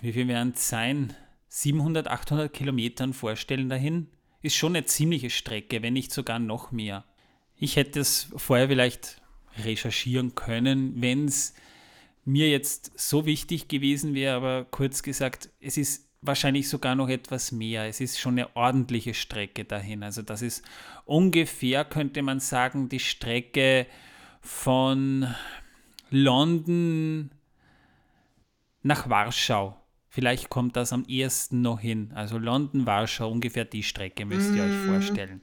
wie 0.00 0.14
viel 0.14 0.28
werden 0.28 0.54
es 0.56 0.66
sein? 0.66 1.14
700, 1.48 2.08
800 2.08 2.50
Kilometern 2.50 3.12
vorstellen 3.12 3.68
dahin 3.68 4.08
ist 4.44 4.56
schon 4.56 4.76
eine 4.76 4.84
ziemliche 4.84 5.30
Strecke, 5.30 5.82
wenn 5.82 5.94
nicht 5.94 6.12
sogar 6.12 6.38
noch 6.38 6.70
mehr. 6.70 7.04
Ich 7.56 7.76
hätte 7.76 8.00
es 8.00 8.28
vorher 8.36 8.68
vielleicht 8.68 9.22
recherchieren 9.64 10.34
können, 10.34 11.00
wenn 11.00 11.26
es 11.26 11.54
mir 12.24 12.50
jetzt 12.50 12.92
so 12.98 13.26
wichtig 13.26 13.68
gewesen 13.68 14.14
wäre, 14.14 14.36
aber 14.36 14.64
kurz 14.64 15.02
gesagt, 15.02 15.50
es 15.60 15.76
ist 15.76 16.08
wahrscheinlich 16.20 16.68
sogar 16.68 16.94
noch 16.94 17.08
etwas 17.08 17.52
mehr. 17.52 17.86
Es 17.86 18.00
ist 18.00 18.18
schon 18.18 18.38
eine 18.38 18.54
ordentliche 18.56 19.14
Strecke 19.14 19.64
dahin. 19.64 20.02
Also 20.02 20.22
das 20.22 20.42
ist 20.42 20.62
ungefähr, 21.04 21.84
könnte 21.84 22.22
man 22.22 22.40
sagen, 22.40 22.88
die 22.88 23.00
Strecke 23.00 23.86
von 24.40 25.34
London 26.10 27.30
nach 28.82 29.08
Warschau. 29.08 29.80
Vielleicht 30.14 30.48
kommt 30.48 30.76
das 30.76 30.92
am 30.92 31.04
ehesten 31.08 31.60
noch 31.60 31.80
hin. 31.80 32.12
Also 32.14 32.38
London, 32.38 32.86
Warschau, 32.86 33.28
ungefähr 33.28 33.64
die 33.64 33.82
Strecke 33.82 34.24
müsst 34.24 34.54
ihr 34.54 34.64
mm. 34.64 34.70
euch 34.70 34.86
vorstellen. 34.86 35.42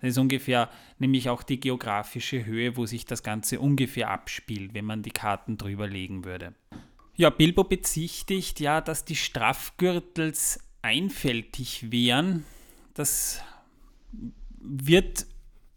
Das 0.00 0.10
ist 0.10 0.18
ungefähr 0.18 0.68
nämlich 0.98 1.28
auch 1.28 1.44
die 1.44 1.60
geografische 1.60 2.44
Höhe, 2.44 2.76
wo 2.76 2.84
sich 2.84 3.04
das 3.04 3.22
Ganze 3.22 3.60
ungefähr 3.60 4.10
abspielt, 4.10 4.74
wenn 4.74 4.86
man 4.86 5.04
die 5.04 5.12
Karten 5.12 5.56
drüber 5.56 5.86
legen 5.86 6.24
würde. 6.24 6.52
Ja, 7.14 7.30
Bilbo 7.30 7.62
bezichtigt 7.62 8.58
ja, 8.58 8.80
dass 8.80 9.04
die 9.04 9.14
Strafgürtels 9.14 10.58
einfältig 10.82 11.92
wären. 11.92 12.44
Das 12.94 13.40
wird 14.58 15.26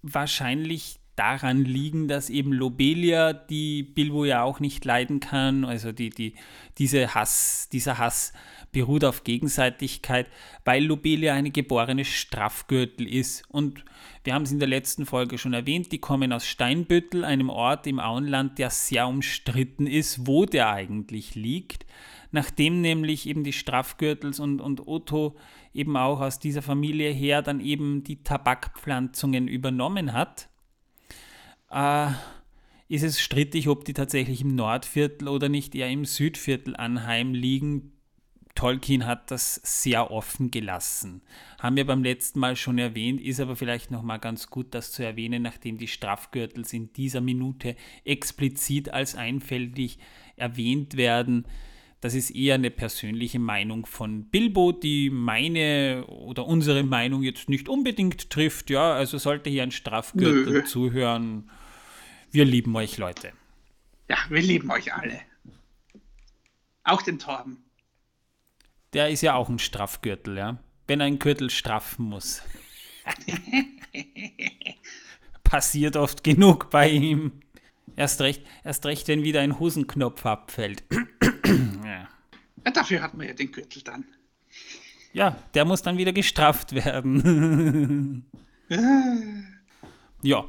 wahrscheinlich 0.01 0.99
daran 1.15 1.65
liegen, 1.65 2.07
dass 2.07 2.29
eben 2.29 2.53
Lobelia, 2.53 3.33
die 3.33 3.83
Bilbo 3.83 4.25
ja 4.25 4.43
auch 4.43 4.59
nicht 4.59 4.85
leiden 4.85 5.19
kann, 5.19 5.65
also 5.65 5.91
die, 5.91 6.09
die, 6.09 6.35
diese 6.77 7.13
Hass, 7.13 7.69
dieser 7.71 7.97
Hass 7.97 8.33
beruht 8.71 9.03
auf 9.03 9.23
Gegenseitigkeit, 9.23 10.27
weil 10.63 10.85
Lobelia 10.85 11.33
eine 11.33 11.51
geborene 11.51 12.05
Strafgürtel 12.05 13.07
ist. 13.07 13.43
Und 13.49 13.83
wir 14.23 14.33
haben 14.33 14.43
es 14.43 14.51
in 14.51 14.59
der 14.59 14.67
letzten 14.67 15.05
Folge 15.05 15.37
schon 15.37 15.53
erwähnt, 15.53 15.91
die 15.91 15.99
kommen 15.99 16.31
aus 16.31 16.45
Steinbüttel, 16.45 17.25
einem 17.25 17.49
Ort 17.49 17.87
im 17.87 17.99
Auenland, 17.99 18.57
der 18.59 18.69
sehr 18.69 19.07
umstritten 19.07 19.87
ist, 19.87 20.25
wo 20.27 20.45
der 20.45 20.71
eigentlich 20.71 21.35
liegt. 21.35 21.85
Nachdem 22.31 22.79
nämlich 22.79 23.27
eben 23.27 23.43
die 23.43 23.51
Strafgürtels 23.51 24.39
und, 24.39 24.61
und 24.61 24.87
Otto 24.87 25.35
eben 25.73 25.97
auch 25.97 26.21
aus 26.21 26.39
dieser 26.39 26.61
Familie 26.61 27.11
her 27.11 27.41
dann 27.41 27.59
eben 27.59 28.03
die 28.03 28.23
Tabakpflanzungen 28.23 29.49
übernommen 29.49 30.13
hat, 30.13 30.47
äh, 31.71 32.11
ist 32.87 33.03
es 33.03 33.21
strittig, 33.21 33.67
ob 33.69 33.85
die 33.85 33.93
tatsächlich 33.93 34.41
im 34.41 34.55
Nordviertel 34.55 35.27
oder 35.27 35.49
nicht 35.49 35.75
eher 35.75 35.89
im 35.89 36.05
Südviertel 36.05 36.75
anheimliegen. 36.75 37.93
Tolkien 38.53 39.05
hat 39.05 39.31
das 39.31 39.55
sehr 39.63 40.11
offen 40.11 40.51
gelassen. 40.51 41.21
Haben 41.59 41.77
wir 41.77 41.85
beim 41.85 42.03
letzten 42.03 42.39
Mal 42.39 42.57
schon 42.57 42.77
erwähnt, 42.77 43.21
ist 43.21 43.39
aber 43.39 43.55
vielleicht 43.55 43.91
nochmal 43.91 44.19
ganz 44.19 44.49
gut, 44.49 44.73
das 44.75 44.91
zu 44.91 45.03
erwähnen, 45.03 45.41
nachdem 45.41 45.77
die 45.77 45.87
Strafgürtels 45.87 46.73
in 46.73 46.91
dieser 46.91 47.21
Minute 47.21 47.77
explizit 48.03 48.89
als 48.89 49.15
einfältig 49.15 49.99
erwähnt 50.35 50.97
werden. 50.97 51.45
Das 52.01 52.15
ist 52.15 52.31
eher 52.31 52.55
eine 52.55 52.71
persönliche 52.71 53.37
Meinung 53.37 53.85
von 53.85 54.25
Bilbo, 54.25 54.71
die 54.71 55.11
meine 55.11 56.05
oder 56.07 56.47
unsere 56.47 56.83
Meinung 56.83 57.21
jetzt 57.21 57.47
nicht 57.47 57.69
unbedingt 57.69 58.31
trifft. 58.31 58.71
Ja, 58.71 58.93
also 58.93 59.19
sollte 59.19 59.51
hier 59.51 59.63
ein 59.63 59.71
Strafgürtel 59.71 60.53
Nö. 60.53 60.63
zuhören, 60.63 61.49
wir 62.31 62.45
lieben 62.45 62.75
euch, 62.75 62.97
Leute. 62.97 63.33
Ja, 64.09 64.17
wir 64.29 64.41
lieben 64.41 64.71
euch 64.71 64.93
alle. 64.93 65.21
Auch 66.83 67.01
den 67.01 67.19
Torben. 67.19 67.63
der 68.93 69.09
ist 69.09 69.21
ja 69.21 69.35
auch 69.35 69.49
ein 69.49 69.59
Straffgürtel, 69.59 70.37
ja. 70.37 70.57
Wenn 70.87 71.01
einen 71.01 71.19
Gürtel 71.19 71.49
straffen 71.49 72.05
muss. 72.05 72.41
Passiert 75.43 75.95
oft 75.95 76.23
genug 76.23 76.69
bei 76.69 76.89
ihm. 76.89 77.41
Erst 77.95 78.21
recht, 78.21 78.43
erst 78.63 78.85
recht, 78.85 79.07
wenn 79.07 79.23
wieder 79.23 79.41
ein 79.41 79.59
Hosenknopf 79.59 80.25
abfällt. 80.25 80.83
ja. 81.85 82.07
ja. 82.65 82.71
Dafür 82.71 83.01
hat 83.01 83.13
man 83.13 83.27
ja 83.27 83.33
den 83.33 83.51
Gürtel 83.51 83.81
dann. 83.83 84.05
Ja, 85.13 85.37
der 85.53 85.65
muss 85.65 85.81
dann 85.81 85.97
wieder 85.97 86.13
gestraft 86.13 86.73
werden. 86.73 88.25
ja, 90.21 90.45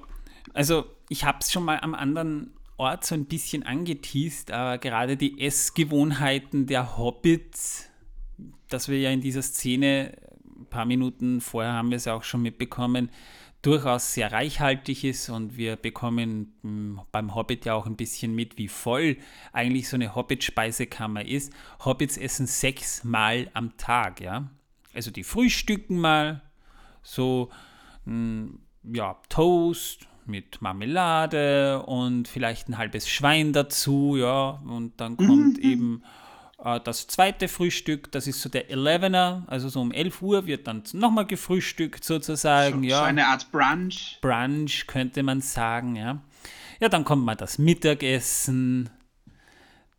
also 0.55 0.85
ich 1.09 1.25
habe 1.25 1.39
es 1.41 1.53
schon 1.53 1.65
mal 1.65 1.79
am 1.81 1.95
anderen 1.95 2.53
Ort 2.77 3.05
so 3.05 3.15
ein 3.15 3.27
bisschen 3.27 3.63
angeteased, 3.63 4.51
aber 4.51 4.79
gerade 4.79 5.17
die 5.17 5.41
Essgewohnheiten 5.41 6.67
der 6.67 6.99
Hobbits, 6.99 7.89
dass 8.69 8.89
wir 8.89 8.99
ja 8.99 9.11
in 9.11 9.21
dieser 9.21 9.43
Szene, 9.43 10.17
ein 10.59 10.67
paar 10.67 10.85
Minuten 10.85 11.41
vorher 11.41 11.75
haben 11.75 11.91
wir 11.91 11.97
es 11.97 12.07
ja 12.07 12.15
auch 12.15 12.25
schon 12.25 12.43
mitbekommen, 12.43 13.11
durchaus 13.63 14.15
sehr 14.15 14.33
reichhaltig 14.33 15.05
ist 15.05 15.29
und 15.29 15.57
wir 15.57 15.77
bekommen 15.77 17.05
beim 17.13 17.35
Hobbit 17.35 17.65
ja 17.65 17.75
auch 17.75 17.87
ein 17.87 17.97
bisschen 17.97 18.35
mit, 18.35 18.59
wie 18.59 18.67
voll 18.67 19.17
eigentlich 19.53 19.89
so 19.89 19.97
eine 19.97 20.17
Hobbit-Speisekammer 20.17 21.25
ist. 21.25 21.53
Hobbits 21.85 22.17
essen 22.17 22.49
sechsmal 22.49 23.49
am 23.55 23.77
Tag, 23.77 24.21
ja. 24.21 24.51
Also 24.95 25.13
die 25.13 25.23
frühstücken 25.23 26.01
mal 26.01 26.43
so, 27.03 27.51
hm, 28.05 28.59
ja, 28.83 29.17
Toast 29.29 30.09
mit 30.27 30.63
Marmelade 30.63 31.83
und 31.83 32.29
vielleicht 32.29 32.69
ein 32.69 32.79
halbes 32.79 33.09
Schwein 33.09 33.53
dazu, 33.53 34.17
ja. 34.17 34.61
Und 34.65 35.01
dann 35.01 35.17
kommt 35.17 35.59
mhm. 35.59 35.71
eben 35.71 36.03
äh, 36.65 36.81
das 36.81 37.07
zweite 37.07 37.49
Frühstück, 37.49 38.11
das 38.13 38.27
ist 38.27 38.41
so 38.41 38.49
der 38.49 38.71
Elevener, 38.71 39.45
also 39.47 39.69
so 39.69 39.81
um 39.81 39.93
11 39.93 40.23
Uhr 40.23 40.47
wird 40.47 40.67
dann 40.67 40.83
nochmal 40.93 41.27
gefrühstückt 41.27 42.05
sozusagen. 42.05 42.83
So, 42.83 42.89
ja. 42.89 42.99
so 42.99 43.05
eine 43.05 43.27
Art 43.27 43.51
Brunch. 43.51 44.19
Brunch 44.21 44.87
könnte 44.87 45.23
man 45.23 45.41
sagen, 45.41 45.97
ja. 45.97 46.23
Ja, 46.81 46.89
dann 46.89 47.05
kommt 47.05 47.25
mal 47.25 47.37
das 47.37 47.59
Mittagessen, 47.59 48.91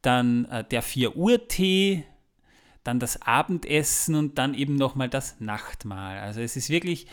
dann 0.02 0.46
äh, 0.46 0.64
der 0.64 0.82
4 0.82 1.16
Uhr 1.16 1.48
Tee, 1.48 2.04
dann 2.84 3.00
das 3.00 3.22
Abendessen 3.22 4.16
und 4.16 4.38
dann 4.38 4.54
eben 4.54 4.76
nochmal 4.76 5.08
das 5.10 5.40
Nachtmahl. 5.40 6.20
Also 6.20 6.42
es 6.42 6.58
ist 6.58 6.70
wirklich, 6.70 7.08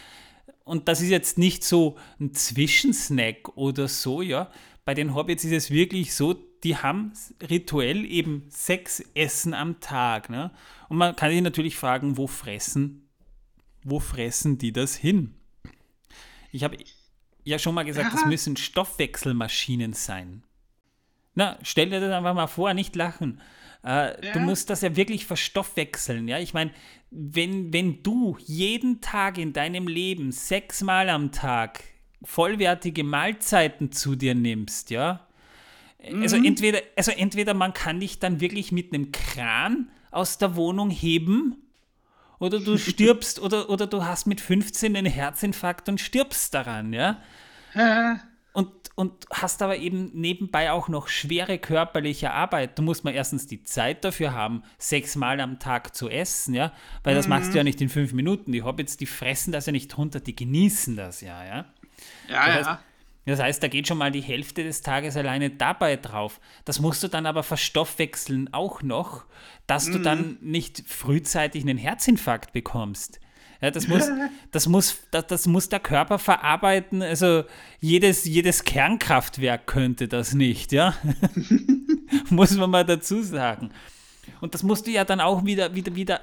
und 0.64 0.88
das 0.88 1.00
ist 1.00 1.11
jetzt 1.11 1.38
nicht 1.38 1.64
so 1.64 1.97
ein 2.19 2.35
Zwischensnack 2.35 3.57
oder 3.57 3.88
so, 3.88 4.23
ja. 4.23 4.50
Bei 4.85 4.95
den 4.95 5.14
Hobbits 5.14 5.45
ist 5.45 5.52
es 5.52 5.71
wirklich 5.71 6.14
so, 6.14 6.35
die 6.64 6.76
haben 6.76 7.12
rituell 7.49 8.05
eben 8.05 8.45
sechs 8.49 9.00
Essen 9.14 9.55
am 9.55 9.81
Tag. 9.81 10.31
Ne? 10.31 10.50
Und 10.88 10.97
man 10.97 11.17
kann 11.17 11.31
sich 11.31 11.40
natürlich 11.40 11.76
fragen, 11.76 12.17
wo 12.17 12.26
fressen, 12.26 13.09
wo 13.83 14.00
fressen 14.00 14.59
die 14.59 14.73
das 14.73 14.95
hin? 14.95 15.35
Ich 16.52 16.64
habe 16.64 16.76
ja 17.45 17.59
schon 17.59 17.75
mal 17.75 17.85
gesagt, 17.85 18.12
das 18.12 18.26
müssen 18.26 18.57
Stoffwechselmaschinen 18.57 19.93
sein. 19.93 20.43
Na, 21.35 21.59
stell 21.62 21.90
dir 21.90 22.00
das 22.00 22.12
einfach 22.12 22.35
mal 22.35 22.49
vor, 22.49 22.75
nicht 22.75 22.97
lachen. 22.97 23.40
Äh, 23.85 24.27
ja. 24.27 24.33
Du 24.33 24.41
musst 24.41 24.71
das 24.71 24.83
ja 24.83 24.97
wirklich 24.97 25.27
verstoffwechseln. 25.27 26.29
Ja? 26.29 26.39
Ich 26.39 26.55
meine, 26.55 26.71
wenn, 27.11 27.73
wenn 27.73 28.03
du 28.03 28.37
jeden 28.41 29.01
Tag 29.01 29.39
in 29.39 29.53
deinem 29.53 29.89
Leben 29.89 30.33
sechsmal 30.33 31.09
am 31.09 31.33
Tag 31.33 31.83
vollwertige 32.23 33.05
Mahlzeiten 33.05 33.93
zu 33.93 34.15
dir 34.15 34.35
nimmst, 34.35 34.91
ja, 34.91 35.27
also 36.03 36.39
mhm. 36.39 36.47
entweder, 36.47 36.81
also 36.97 37.11
entweder 37.11 37.55
man 37.55 37.75
kann 37.75 38.01
dich 38.01 38.19
dann 38.19 38.41
wirklich 38.41 38.73
mit 38.73 38.93
einem 38.93 39.13
Kran 39.13 39.91
aus 40.11 40.39
der 40.39 40.57
Wohnung 40.57 40.91
heben 40.91 41.57
oder 42.39 42.59
du 42.59 42.79
stirbst 42.79 43.39
oder, 43.39 43.69
oder 43.69 43.87
du 43.87 44.05
hast 44.05 44.27
mit 44.27 44.41
15 44.41 44.97
einen 44.97 45.13
Herzinfarkt 45.13 45.89
und 45.89 46.01
stirbst 46.01 46.55
daran, 46.55 46.93
ja. 46.93 47.21
Und, 48.52 48.71
und 48.97 49.26
hast 49.33 49.62
aber 49.62 49.76
eben 49.76 50.11
nebenbei 50.12 50.72
auch 50.72 50.88
noch 50.88 51.07
schwere 51.09 51.59
körperliche 51.59 52.33
Arbeit. 52.33 52.79
Du 52.79 52.83
musst 52.83 53.05
mal 53.05 53.14
erstens 53.14 53.46
die 53.46 53.62
Zeit 53.62 54.05
dafür 54.05 54.33
haben, 54.33 54.64
sechsmal 54.79 55.40
am 55.40 55.59
Tag 55.61 55.94
zu 55.94 56.09
essen, 56.09 56.55
ja, 56.55 56.72
weil 57.05 57.14
das 57.14 57.27
mhm. 57.27 57.31
machst 57.31 57.53
du 57.53 57.59
ja 57.59 57.64
nicht 57.64 57.81
in 57.81 57.88
fünf 57.88 58.12
Minuten. 58.12 58.51
Die 58.51 58.62
Hobbits, 58.62 58.96
die 58.96 59.07
fressen 59.07 59.53
das 59.53 59.66
ja 59.66 59.72
nicht 59.72 59.96
runter, 59.96 60.18
die 60.18 60.35
genießen 60.35 60.96
das 60.96 61.20
ja, 61.20 61.44
ja. 61.44 61.64
Ja, 62.29 62.46
das 62.46 62.55
heißt, 62.57 62.66
ja. 62.66 62.81
Das 63.27 63.40
heißt, 63.40 63.62
da 63.62 63.68
geht 63.68 63.87
schon 63.87 63.98
mal 63.98 64.11
die 64.11 64.22
Hälfte 64.22 64.64
des 64.64 64.83
Tages 64.83 65.16
alleine 65.16 65.51
dabei 65.51 65.96
drauf. 65.96 66.40
Das 66.64 66.81
musst 66.81 67.03
du 67.03 67.09
dann 67.09 67.27
aber 67.27 67.42
verstoffwechseln 67.42 68.53
auch 68.53 68.83
noch, 68.83 69.25
dass 69.66 69.87
mhm. 69.87 69.92
du 69.92 69.98
dann 70.01 70.38
nicht 70.40 70.83
frühzeitig 70.88 71.62
einen 71.62 71.79
Herzinfarkt 71.79 72.53
bekommst. 72.53 73.20
Ja, 73.61 73.70
das, 73.70 73.88
muss, 73.88 74.09
das, 74.51 74.68
muss, 74.68 74.96
das, 75.11 75.27
das 75.27 75.46
muss 75.46 75.68
der 75.68 75.81
Körper 75.81 76.18
verarbeiten. 76.18 77.03
Also 77.03 77.44
jedes, 77.81 78.25
jedes 78.25 78.64
Kernkraftwerk 78.64 79.66
könnte 79.66 80.09
das 80.09 80.35
nicht, 80.35 80.73
ja. 80.73 80.94
muss 82.31 82.57
man 82.57 82.70
mal 82.70 82.85
dazu 82.85 83.23
sagen. 83.23 83.70
Und 84.40 84.55
das 84.55 84.62
musst 84.62 84.87
du 84.87 84.90
ja 84.90 85.05
dann 85.05 85.20
auch 85.20 85.44
wieder, 85.44 85.75
wieder, 85.75 85.94
wieder, 85.94 86.20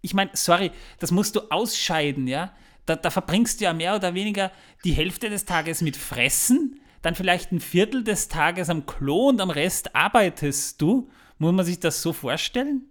ich 0.00 0.14
meine, 0.14 0.30
sorry, 0.34 0.70
das 0.98 1.10
musst 1.10 1.36
du 1.36 1.40
ausscheiden, 1.50 2.26
ja 2.26 2.52
da, 2.86 2.96
da 2.96 3.10
verbringst 3.10 3.60
du 3.60 3.64
ja 3.64 3.72
mehr 3.72 3.96
oder 3.96 4.14
weniger 4.14 4.50
die 4.84 4.92
Hälfte 4.92 5.28
des 5.28 5.44
Tages 5.44 5.82
mit 5.82 5.96
Fressen, 5.96 6.80
dann 7.02 7.14
vielleicht 7.14 7.52
ein 7.52 7.60
Viertel 7.60 8.04
des 8.04 8.28
Tages 8.28 8.70
am 8.70 8.86
Klo 8.86 9.28
und 9.28 9.40
am 9.40 9.50
Rest 9.50 9.94
arbeitest 9.94 10.80
du. 10.80 11.10
Muss 11.38 11.52
man 11.52 11.64
sich 11.66 11.78
das 11.78 12.00
so 12.00 12.12
vorstellen? 12.12 12.86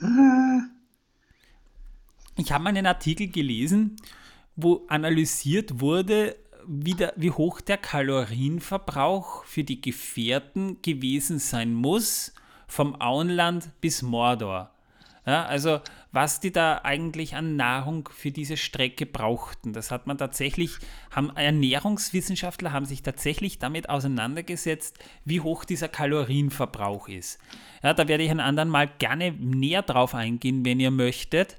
Ich 2.44 2.50
habe 2.50 2.68
einen 2.68 2.86
Artikel 2.86 3.28
gelesen, 3.28 3.94
wo 4.56 4.84
analysiert 4.88 5.78
wurde, 5.80 6.34
wie, 6.66 6.94
der, 6.94 7.12
wie 7.14 7.30
hoch 7.30 7.60
der 7.60 7.76
Kalorienverbrauch 7.76 9.44
für 9.44 9.62
die 9.62 9.80
Gefährten 9.80 10.82
gewesen 10.82 11.38
sein 11.38 11.72
muss, 11.72 12.34
vom 12.66 13.00
Auenland 13.00 13.70
bis 13.80 14.02
Mordor. 14.02 14.72
Ja, 15.24 15.44
also 15.44 15.78
was 16.10 16.40
die 16.40 16.50
da 16.50 16.80
eigentlich 16.82 17.36
an 17.36 17.54
Nahrung 17.54 18.08
für 18.12 18.32
diese 18.32 18.56
Strecke 18.56 19.06
brauchten. 19.06 19.72
Das 19.72 19.92
hat 19.92 20.08
man 20.08 20.18
tatsächlich, 20.18 20.78
haben 21.12 21.30
Ernährungswissenschaftler 21.36 22.72
haben 22.72 22.86
sich 22.86 23.04
tatsächlich 23.04 23.60
damit 23.60 23.88
auseinandergesetzt, 23.88 24.98
wie 25.24 25.40
hoch 25.40 25.64
dieser 25.64 25.86
Kalorienverbrauch 25.86 27.08
ist. 27.08 27.38
Ja, 27.84 27.94
da 27.94 28.08
werde 28.08 28.24
ich 28.24 28.32
einen 28.32 28.40
anderen 28.40 28.68
Mal 28.68 28.90
gerne 28.98 29.30
näher 29.30 29.82
drauf 29.82 30.16
eingehen, 30.16 30.64
wenn 30.64 30.80
ihr 30.80 30.90
möchtet. 30.90 31.56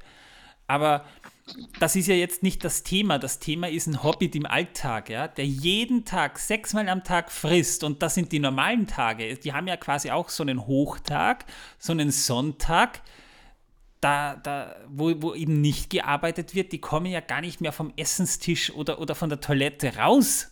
Aber 0.68 1.06
das 1.80 1.96
ist 1.96 2.08
ja 2.08 2.16
jetzt 2.16 2.42
nicht 2.42 2.64
das 2.64 2.84
Thema. 2.84 3.20
Das 3.20 3.40
Thema 3.40 3.70
ist 3.70 3.88
ein 3.88 4.02
Hobbit 4.02 4.36
im 4.36 4.46
Alltag, 4.46 5.10
ja, 5.10 5.28
der 5.28 5.46
jeden 5.46 6.06
Tag 6.06 6.40
sechsmal 6.40 6.88
am 6.88 7.04
Tag 7.04 7.32
frisst. 7.32 7.84
Und 7.84 8.02
das 8.02 8.16
sind 8.16 8.32
die 8.32 8.40
normalen 8.40 8.88
Tage. 8.88 9.36
Die 9.36 9.54
haben 9.54 9.68
ja 9.68 9.78
quasi 9.78 10.10
auch 10.10 10.30
so 10.30 10.44
einen 10.44 10.66
Hochtag, 10.66 11.46
so 11.78 11.92
einen 11.92 12.12
Sonntag 12.12 13.02
da, 14.04 14.36
da, 14.36 14.76
wo, 14.90 15.14
wo 15.22 15.34
eben 15.34 15.62
nicht 15.62 15.90
gearbeitet 15.90 16.56
wird, 16.56 16.72
die 16.72 16.80
kommen 16.80 17.06
ja 17.06 17.22
gar 17.22 17.42
nicht 17.42 17.62
mehr 17.62 17.72
vom 17.72 17.94
Essenstisch 17.96 18.72
oder, 18.72 19.00
oder 19.00 19.16
von 19.16 19.30
der 19.30 19.40
Toilette 19.40 19.96
raus. 19.96 20.52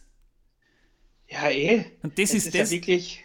Ja, 1.28 1.50
eh. 1.50 1.86
Und 2.02 2.18
das 2.18 2.34
ist, 2.34 2.48
ist 2.48 2.56
das. 2.56 2.72
Ja 2.72 2.78
wirklich 2.78 3.24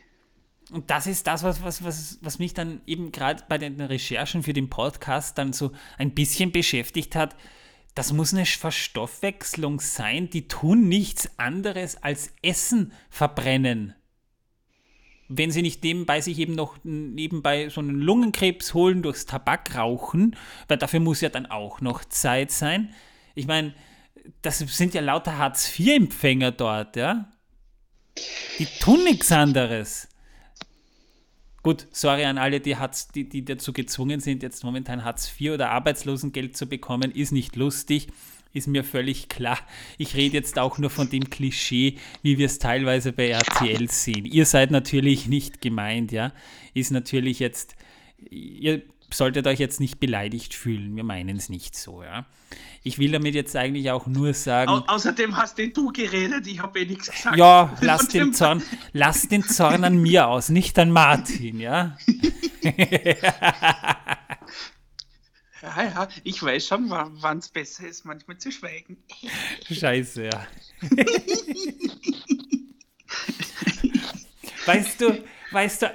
und 0.71 0.91
das 0.91 1.07
ist 1.07 1.27
das, 1.27 1.43
was, 1.43 1.63
was, 1.63 1.85
was, 1.85 2.19
was 2.23 2.39
mich 2.39 2.55
dann 2.55 2.81
eben 2.87 3.13
gerade 3.13 3.45
bei 3.49 3.59
den 3.59 3.81
Recherchen 3.81 4.43
für 4.43 4.53
den 4.53 4.69
Podcast 4.69 5.39
dann 5.39 5.53
so 5.53 5.73
ein 5.99 6.15
bisschen 6.15 6.53
beschäftigt 6.53 7.15
hat. 7.15 7.37
Das 7.95 8.13
muss 8.13 8.35
eine 8.35 8.45
Verstoffwechslung 8.45 9.81
sein, 9.81 10.29
die 10.29 10.49
tun 10.49 10.89
nichts 10.89 11.31
anderes 11.39 12.03
als 12.03 12.33
Essen 12.43 12.93
verbrennen 13.09 13.95
wenn 15.29 15.51
sie 15.51 15.63
nicht 15.63 15.83
nebenbei 15.83 16.21
sich 16.21 16.39
eben 16.39 16.55
noch 16.55 16.77
nebenbei 16.85 17.69
so 17.69 17.81
einen 17.81 18.01
Lungenkrebs 18.01 18.75
holen 18.75 19.03
durchs 19.03 19.27
Tabakrauchen, 19.27 20.37
weil 20.69 20.79
dafür 20.79 21.01
muss 21.01 21.21
ja 21.21 21.29
dann 21.29 21.47
auch 21.47 21.81
noch 21.81 22.05
Zeit 22.05 22.51
sein. 22.51 22.95
Ich 23.35 23.47
meine, 23.47 23.75
das 24.43 24.59
sind 24.59 24.95
ja 24.95 25.01
lauter 25.01 25.39
Hartz-IV-Empfänger 25.39 26.53
dort, 26.53 26.97
ja. 26.97 27.33
Die 28.59 28.67
tun 28.81 29.05
nichts 29.05 29.31
anderes. 29.31 30.06
Gut, 31.67 31.89
sorry 31.91 32.25
an 32.25 32.39
alle, 32.39 32.61
die, 32.61 32.77
Hartz, 32.77 33.09
die, 33.09 33.29
die 33.29 33.45
dazu 33.45 33.73
gezwungen 33.73 34.21
sind, 34.21 34.45
jetzt 34.45 34.63
momentan 34.63 35.03
Hartz 35.03 35.29
IV 35.37 35.51
oder 35.51 35.71
Arbeitslosengeld 35.71 36.57
zu 36.57 36.69
bekommen, 36.69 37.11
ist 37.11 37.33
nicht 37.33 37.57
lustig 37.57 38.07
ist 38.53 38.69
mir 38.69 38.85
völlig 38.85 39.29
klar. 39.29 39.59
Ich 39.99 40.15
rede 40.15 40.35
jetzt 40.35 40.61
auch 40.61 40.79
nur 40.79 40.91
von 40.91 41.11
dem 41.11 41.29
Klischee, 41.29 41.97
wie 42.23 42.39
wir 42.39 42.47
es 42.47 42.61
teilweise 42.61 43.13
bei 43.13 43.31
RTL 43.31 43.91
sehen. 43.91 44.25
Ihr 44.25 44.47
seid 44.47 44.71
natürlich 44.71 45.27
nicht 45.27 45.61
gemeint, 45.61 46.13
ja. 46.13 46.33
Ist 46.73 46.93
natürlich 46.93 47.41
jetzt, 47.41 47.75
ihr 48.31 48.83
solltet 49.11 49.47
euch 49.47 49.59
jetzt 49.59 49.81
nicht 49.81 50.01
beleidigt 50.01 50.55
fühlen. 50.55 50.97
Wir 50.97 51.05
meinen 51.05 51.37
es 51.37 51.49
nicht 51.49 51.77
so, 51.77 52.03
ja. 52.03 52.27
Ich 52.83 52.99
will 52.99 53.11
damit 53.13 53.35
jetzt 53.35 53.57
eigentlich 53.57 53.91
auch 53.91 54.07
nur 54.07 54.33
sagen. 54.35 54.71
Au 54.71 54.85
außerdem 54.87 55.37
hast 55.37 55.59
denn 55.59 55.73
du 55.73 55.91
geredet, 55.93 56.47
ich 56.47 56.61
habe 56.61 56.81
eh 56.81 56.87
nichts 56.87 57.11
gesagt. 57.11 57.37
Ja, 57.37 57.77
lass 57.81 58.09
den, 58.09 58.33
Zorn, 58.33 58.63
lass 58.93 59.29
den 59.29 59.43
Zorn 59.43 59.85
an 59.85 59.97
mir 59.99 60.29
aus, 60.29 60.49
nicht 60.49 60.79
an 60.79 60.91
Martin, 60.91 61.61
ja. 61.61 61.97
Ja, 65.63 65.83
ja, 65.83 66.09
ich 66.23 66.43
weiß 66.43 66.67
schon, 66.67 66.89
wann 66.91 67.39
es 67.39 67.49
besser 67.49 67.89
ist, 67.89 68.05
manchmal 68.05 68.39
zu 68.39 68.53
schweigen. 68.53 68.99
Scheiße, 69.71 70.27
ja. 70.27 70.47
weißt 74.67 75.01
du, 75.01 75.25
weißt 75.51 75.83
du, 75.83 75.95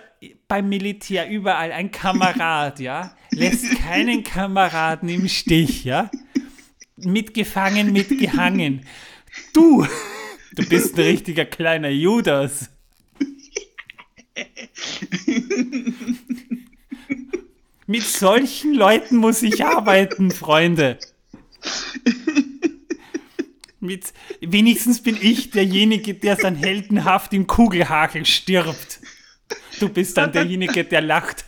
beim 0.52 0.68
Militär 0.68 1.30
überall 1.30 1.72
ein 1.72 1.92
Kamerad, 1.92 2.82
ja, 2.82 3.16
lässt 3.30 3.74
keinen 3.78 4.22
Kameraden 4.22 5.08
im 5.08 5.30
Stich, 5.30 5.86
ja. 5.86 6.12
Mitgefangen, 6.98 7.94
mitgehangen. 7.94 8.86
Du, 9.54 9.88
du 10.52 10.68
bist 10.68 10.98
ein 10.98 11.06
richtiger 11.06 11.46
kleiner 11.46 11.88
Judas. 11.88 12.70
Mit 17.88 18.04
solchen 18.04 18.74
Leuten 18.74 19.16
muss 19.16 19.44
ich 19.44 19.64
arbeiten, 19.64 20.32
Freunde. 20.32 21.00
Mit, 23.80 24.12
wenigstens 24.42 25.02
bin 25.02 25.18
ich 25.22 25.52
derjenige, 25.52 26.14
der 26.14 26.36
dann 26.36 26.56
heldenhaft 26.56 27.32
im 27.32 27.48
Kugelhagel 27.48 28.26
stirbt. 28.26 29.00
Du 29.82 29.90
bist 29.90 30.16
dann 30.16 30.32
derjenige, 30.32 30.84
der 30.84 31.02
lacht. 31.02 31.44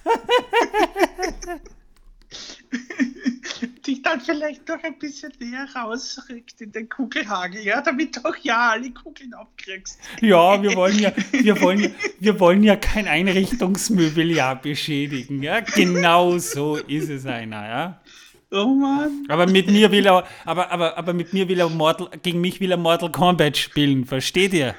Dich 3.86 4.02
dann 4.02 4.20
vielleicht 4.22 4.68
noch 4.68 4.82
ein 4.82 4.98
bisschen 4.98 5.32
näher 5.40 5.68
rausrückt 5.76 6.60
in 6.62 6.72
den 6.72 6.90
Kugelhagel, 6.90 7.62
ja, 7.62 7.82
damit 7.82 8.16
du 8.16 8.26
auch 8.26 8.36
ja 8.42 8.72
alle 8.72 8.90
Kugeln 8.92 9.36
abkriegst. 9.36 10.00
Ja, 10.22 10.60
wir 10.64 10.76
wollen 10.76 10.98
ja, 10.98 11.12
wir 11.32 11.62
wollen, 11.62 11.94
wir 12.20 12.40
wollen 12.40 12.64
ja 12.64 12.76
kein 12.76 13.08
Einrichtungsmobiliar 13.08 14.60
beschädigen, 14.60 15.44
ja. 15.44 15.60
Genau 15.60 16.40
so 16.40 16.78
ist 16.78 17.10
es 17.10 17.28
einer, 17.28 17.68
ja. 17.68 18.02
Oh 18.50 18.66
Mann. 18.66 19.26
Aber 19.30 19.46
mit 19.46 19.68
mir 19.68 19.92
will 19.92 20.08
er, 20.08 20.26
aber, 20.44 20.72
aber, 20.72 20.98
aber 20.98 21.14
mit 21.14 21.34
mir 21.34 21.48
will 21.48 21.60
er 21.60 21.70
Mortal, 21.70 22.10
gegen 22.24 22.42
mich 22.42 22.60
will 22.60 22.72
er 22.72 22.78
Mortal 22.78 23.12
Kombat 23.12 23.58
spielen, 23.58 24.06
versteht 24.06 24.54
ihr? 24.54 24.76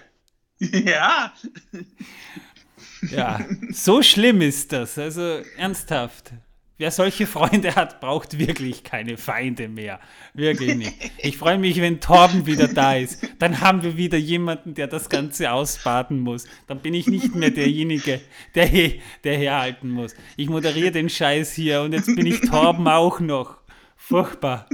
Ja. 0.58 1.32
Ja, 3.10 3.40
so 3.70 4.02
schlimm 4.02 4.40
ist 4.40 4.72
das. 4.72 4.98
Also 4.98 5.40
ernsthaft. 5.56 6.32
Wer 6.76 6.90
solche 6.90 7.28
Freunde 7.28 7.76
hat, 7.76 8.00
braucht 8.00 8.36
wirklich 8.36 8.82
keine 8.82 9.16
Feinde 9.16 9.68
mehr. 9.68 10.00
Wirklich 10.32 10.74
nicht. 10.74 10.92
Ich 11.18 11.38
freue 11.38 11.56
mich, 11.56 11.80
wenn 11.80 12.00
Torben 12.00 12.46
wieder 12.46 12.66
da 12.66 12.96
ist. 12.96 13.24
Dann 13.38 13.60
haben 13.60 13.84
wir 13.84 13.96
wieder 13.96 14.18
jemanden, 14.18 14.74
der 14.74 14.88
das 14.88 15.08
Ganze 15.08 15.52
ausbaden 15.52 16.18
muss. 16.18 16.46
Dann 16.66 16.80
bin 16.80 16.92
ich 16.92 17.06
nicht 17.06 17.32
mehr 17.36 17.50
derjenige, 17.50 18.20
der, 18.56 18.68
der 19.22 19.38
herhalten 19.38 19.88
muss. 19.88 20.16
Ich 20.36 20.48
moderiere 20.48 20.90
den 20.90 21.08
Scheiß 21.08 21.52
hier 21.52 21.82
und 21.82 21.92
jetzt 21.92 22.14
bin 22.16 22.26
ich 22.26 22.40
Torben 22.40 22.88
auch 22.88 23.20
noch. 23.20 23.58
Furchtbar. 23.96 24.68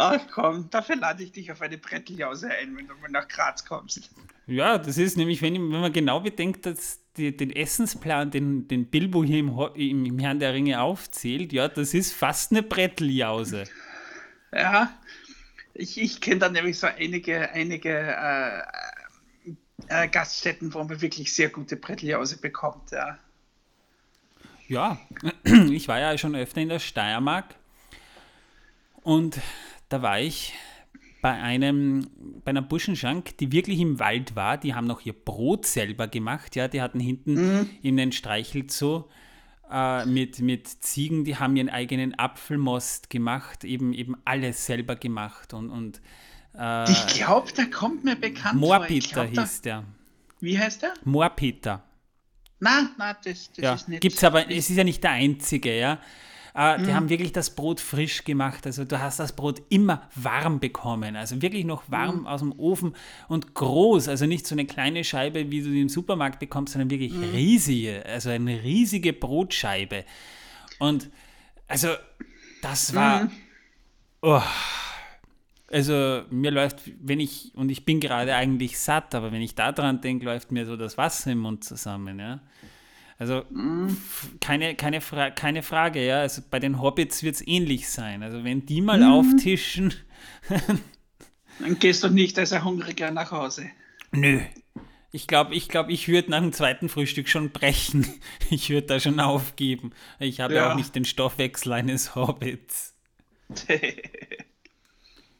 Ach 0.00 0.20
komm, 0.32 0.70
dafür 0.70 0.94
lade 0.94 1.24
ich 1.24 1.32
dich 1.32 1.50
auf 1.50 1.60
eine 1.60 1.76
Bretteljause 1.76 2.48
ein, 2.48 2.76
wenn 2.76 2.86
du 2.86 2.94
mal 2.94 3.10
nach 3.10 3.26
Graz 3.26 3.64
kommst. 3.64 4.10
Ja, 4.46 4.78
das 4.78 4.96
ist 4.96 5.16
nämlich, 5.16 5.42
wenn, 5.42 5.54
wenn 5.54 5.80
man 5.80 5.92
genau 5.92 6.20
bedenkt, 6.20 6.66
dass 6.66 7.00
die, 7.16 7.36
den 7.36 7.50
Essensplan, 7.50 8.30
den, 8.30 8.68
den 8.68 8.86
Bilbo 8.86 9.24
hier 9.24 9.40
im, 9.40 9.58
im, 9.74 10.04
im 10.06 10.18
Herrn 10.20 10.38
der 10.38 10.54
Ringe 10.54 10.80
aufzählt, 10.80 11.52
ja, 11.52 11.66
das 11.66 11.94
ist 11.94 12.12
fast 12.12 12.52
eine 12.52 12.62
Bretteljause. 12.62 13.64
Ja, 14.52 14.96
ich, 15.74 16.00
ich 16.00 16.20
kenne 16.20 16.38
da 16.38 16.48
nämlich 16.48 16.78
so 16.78 16.86
einige, 16.86 17.50
einige 17.50 17.90
äh, 17.90 18.62
äh, 19.88 20.06
Gaststätten, 20.06 20.72
wo 20.74 20.78
man 20.84 21.00
wirklich 21.00 21.34
sehr 21.34 21.48
gute 21.48 21.74
Bretteljause 21.74 22.40
bekommt, 22.40 22.92
ja. 22.92 23.18
Ja, 24.68 25.00
ich 25.72 25.88
war 25.88 25.98
ja 25.98 26.16
schon 26.16 26.36
öfter 26.36 26.60
in 26.60 26.68
der 26.68 26.78
Steiermark 26.78 27.56
und 29.02 29.40
da 29.88 30.02
war 30.02 30.20
ich 30.20 30.54
bei 31.20 31.32
einem, 31.32 32.08
bei 32.44 32.50
einer 32.50 32.62
Buschenschank, 32.62 33.36
die 33.38 33.50
wirklich 33.52 33.80
im 33.80 33.98
Wald 33.98 34.36
war. 34.36 34.56
Die 34.56 34.74
haben 34.74 34.86
noch 34.86 35.00
ihr 35.04 35.12
Brot 35.12 35.66
selber 35.66 36.06
gemacht. 36.06 36.54
Ja, 36.56 36.68
die 36.68 36.80
hatten 36.80 37.00
hinten 37.00 37.34
mhm. 37.34 37.70
in 37.82 37.96
den 37.96 38.12
Streichelzoo 38.12 39.08
äh, 39.70 40.06
mit, 40.06 40.40
mit 40.40 40.68
Ziegen, 40.68 41.24
die 41.24 41.36
haben 41.36 41.56
ihren 41.56 41.68
eigenen 41.68 42.18
Apfelmost 42.18 43.10
gemacht, 43.10 43.64
eben, 43.64 43.92
eben 43.92 44.16
alles 44.24 44.66
selber 44.66 44.96
gemacht. 44.96 45.52
Und, 45.54 45.70
und 45.70 46.00
äh, 46.56 46.90
ich 46.90 47.06
glaube, 47.08 47.52
der 47.52 47.70
kommt 47.70 48.04
mir 48.04 48.16
bekannt 48.16 48.58
Moorpeter 48.58 49.24
hieß 49.24 49.62
der. 49.62 49.84
Wie 50.40 50.58
heißt 50.58 50.82
der? 50.82 50.94
Moorpeter. 51.04 51.82
Nein, 52.60 52.90
nein, 52.96 53.16
das, 53.24 53.50
das 53.52 53.64
ja, 53.64 53.74
ist 53.74 53.88
nicht. 53.88 54.00
Gibt's 54.00 54.24
aber, 54.24 54.50
es 54.50 54.70
ist 54.70 54.76
ja 54.76 54.84
nicht 54.84 55.02
der 55.02 55.12
einzige, 55.12 55.78
ja. 55.78 56.00
Äh, 56.58 56.78
die 56.78 56.90
mhm. 56.90 56.94
haben 56.94 57.08
wirklich 57.08 57.30
das 57.30 57.50
Brot 57.50 57.78
frisch 57.78 58.24
gemacht. 58.24 58.66
Also 58.66 58.84
du 58.84 58.98
hast 59.00 59.20
das 59.20 59.30
Brot 59.30 59.62
immer 59.68 60.02
warm 60.16 60.58
bekommen. 60.58 61.14
Also 61.14 61.40
wirklich 61.40 61.64
noch 61.64 61.84
warm 61.88 62.22
mhm. 62.22 62.26
aus 62.26 62.40
dem 62.40 62.52
Ofen 62.58 62.96
und 63.28 63.54
groß. 63.54 64.08
Also 64.08 64.26
nicht 64.26 64.44
so 64.44 64.56
eine 64.56 64.66
kleine 64.66 65.04
Scheibe, 65.04 65.52
wie 65.52 65.62
du 65.62 65.70
die 65.70 65.82
im 65.82 65.88
Supermarkt 65.88 66.40
bekommst, 66.40 66.72
sondern 66.72 66.90
wirklich 66.90 67.12
mhm. 67.12 67.22
riesige. 67.22 68.04
Also 68.04 68.30
eine 68.30 68.60
riesige 68.64 69.12
Brotscheibe. 69.12 70.04
Und 70.80 71.10
also 71.68 71.90
das 72.60 72.92
war. 72.92 73.24
Mhm. 73.24 73.30
Oh, 74.22 74.42
also 75.70 76.22
mir 76.30 76.50
läuft, 76.50 76.90
wenn 77.00 77.20
ich, 77.20 77.52
und 77.54 77.70
ich 77.70 77.84
bin 77.84 78.00
gerade 78.00 78.34
eigentlich 78.34 78.80
satt, 78.80 79.14
aber 79.14 79.30
wenn 79.30 79.42
ich 79.42 79.54
da 79.54 79.70
dran 79.70 80.00
denke, 80.00 80.24
läuft 80.24 80.50
mir 80.50 80.66
so 80.66 80.76
das 80.76 80.98
Wasser 80.98 81.30
im 81.30 81.38
Mund 81.38 81.62
zusammen, 81.62 82.18
ja. 82.18 82.40
Also 83.18 83.44
mhm. 83.50 83.96
keine, 84.40 84.76
keine, 84.76 85.00
Fra 85.00 85.30
keine 85.30 85.62
Frage, 85.62 86.06
ja. 86.06 86.20
Also 86.20 86.40
bei 86.48 86.60
den 86.60 86.80
Hobbits 86.80 87.22
wird 87.22 87.34
es 87.34 87.46
ähnlich 87.46 87.88
sein. 87.88 88.22
Also 88.22 88.44
wenn 88.44 88.64
die 88.64 88.80
mal 88.80 89.00
mhm. 89.00 89.12
auftischen. 89.12 89.92
Dann 91.58 91.78
gehst 91.80 92.04
du 92.04 92.08
nicht 92.08 92.38
als 92.38 92.52
ein 92.52 92.64
Hungriger 92.64 93.10
nach 93.10 93.32
Hause. 93.32 93.70
Nö. 94.12 94.40
Ich 95.10 95.26
glaube, 95.26 95.54
ich, 95.54 95.68
glaub, 95.68 95.88
ich 95.88 96.06
würde 96.06 96.30
nach 96.30 96.40
dem 96.40 96.52
zweiten 96.52 96.88
Frühstück 96.88 97.28
schon 97.28 97.50
brechen. 97.50 98.06
Ich 98.50 98.70
würde 98.70 98.86
da 98.86 99.00
schon 99.00 99.20
aufgeben. 99.20 99.92
Ich 100.18 100.40
habe 100.40 100.54
ja. 100.54 100.70
auch 100.70 100.76
nicht 100.76 100.94
den 100.94 101.04
Stoffwechsel 101.04 101.72
eines 101.72 102.14
Hobbits. 102.14 102.94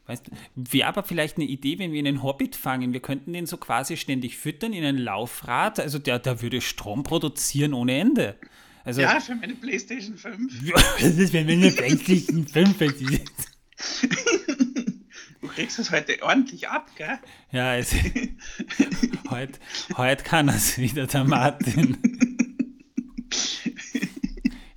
Weißt 0.09 0.25
du, 0.25 0.31
wäre 0.55 0.87
aber 0.87 1.03
vielleicht 1.03 1.37
eine 1.37 1.45
Idee, 1.45 1.77
wenn 1.77 1.93
wir 1.93 1.99
einen 1.99 2.23
Hobbit 2.23 2.55
fangen. 2.55 2.93
Wir 2.93 2.99
könnten 2.99 3.31
den 3.31 3.45
so 3.45 3.57
quasi 3.57 3.95
ständig 3.95 4.37
füttern 4.37 4.73
in 4.73 4.83
ein 4.83 4.97
Laufrad. 4.97 5.79
Also 5.79 5.99
der, 5.99 6.17
der 6.17 6.41
würde 6.41 6.61
Strom 6.61 7.03
produzieren 7.03 7.75
ohne 7.75 7.99
Ende. 7.99 8.35
Also, 8.83 9.01
ja, 9.01 9.19
für 9.19 9.35
meine 9.35 9.53
PlayStation 9.53 10.17
5. 10.17 10.71
das 10.99 11.15
ist 11.15 11.29
für 11.29 11.43
meine 11.43 11.69
PlayStation 11.69 12.47
5 12.47 12.77
Du 15.41 15.47
kriegst 15.47 15.77
es 15.77 15.91
heute 15.91 16.17
ordentlich 16.23 16.67
ab, 16.67 16.89
gell? 16.97 17.19
Ja, 17.51 17.75
es, 17.75 17.93
heute, 19.29 19.59
heute 19.95 20.23
kann 20.23 20.49
es 20.49 20.79
wieder, 20.79 21.05
der 21.05 21.23
Martin. 21.23 22.08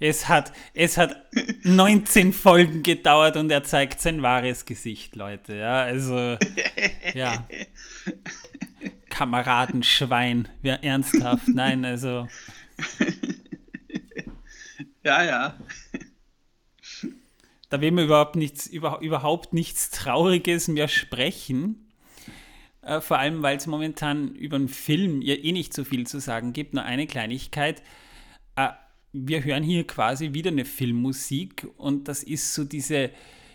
Es 0.02 0.26
hat, 0.28 0.52
es 0.74 0.98
hat 0.98 1.14
19 1.62 2.32
Folgen 2.32 2.82
gedauert 2.82 3.36
und 3.36 3.52
er 3.52 3.62
zeigt 3.62 4.00
sein 4.00 4.20
wahres 4.20 4.64
Gesicht, 4.64 5.14
Leute. 5.14 5.54
Ja, 5.54 5.82
also, 5.82 6.36
ja. 7.14 7.46
Kameradenschwein, 9.10 10.48
wer 10.60 10.82
ernsthaft? 10.82 11.46
Nein, 11.46 11.84
also. 11.84 12.26
Ja, 15.04 15.22
ja. 15.22 15.56
Da 17.68 17.80
will 17.80 17.92
man 17.92 18.06
überhaupt 18.06 18.34
nichts, 18.34 18.66
über, 18.66 19.00
überhaupt 19.02 19.52
nichts 19.52 19.90
Trauriges 19.90 20.66
mehr 20.66 20.88
sprechen. 20.88 21.92
Äh, 22.82 23.00
vor 23.00 23.20
allem, 23.20 23.44
weil 23.44 23.56
es 23.56 23.68
momentan 23.68 24.34
über 24.34 24.56
einen 24.56 24.68
Film 24.68 25.22
ja 25.22 25.36
eh 25.36 25.52
nicht 25.52 25.72
so 25.72 25.84
viel 25.84 26.08
zu 26.08 26.18
sagen 26.18 26.52
gibt. 26.52 26.74
Nur 26.74 26.82
eine 26.82 27.06
Kleinigkeit. 27.06 27.84
Wir 29.12 29.44
hören 29.44 29.62
hier 29.62 29.86
quasi 29.86 30.32
wieder 30.32 30.50
eine 30.50 30.64
Filmmusik 30.64 31.66
und 31.76 32.08
das 32.08 32.22
ist 32.22 32.54
so 32.54 32.64
diese, 32.64 33.10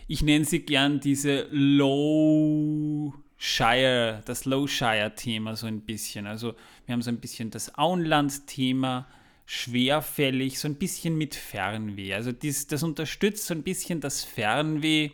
ich 0.06 0.22
nenne 0.22 0.44
sie 0.44 0.60
gern 0.60 1.00
diese 1.00 1.48
Low 1.50 3.12
Shire, 3.36 4.22
das 4.24 4.44
Low 4.44 4.66
Shire 4.68 5.14
Thema 5.16 5.56
so 5.56 5.66
ein 5.66 5.80
bisschen. 5.80 6.26
Also 6.26 6.54
wir 6.86 6.92
haben 6.92 7.02
so 7.02 7.10
ein 7.10 7.18
bisschen 7.18 7.50
das 7.50 7.76
Auenland-Thema, 7.76 9.08
schwerfällig, 9.46 10.58
so 10.58 10.68
ein 10.68 10.76
bisschen 10.76 11.16
mit 11.16 11.34
Fernweh. 11.34 12.14
Also 12.14 12.32
dies, 12.32 12.66
das 12.66 12.82
unterstützt 12.82 13.46
so 13.46 13.54
ein 13.54 13.62
bisschen 13.62 14.00
das 14.00 14.22
Fernweh, 14.22 15.10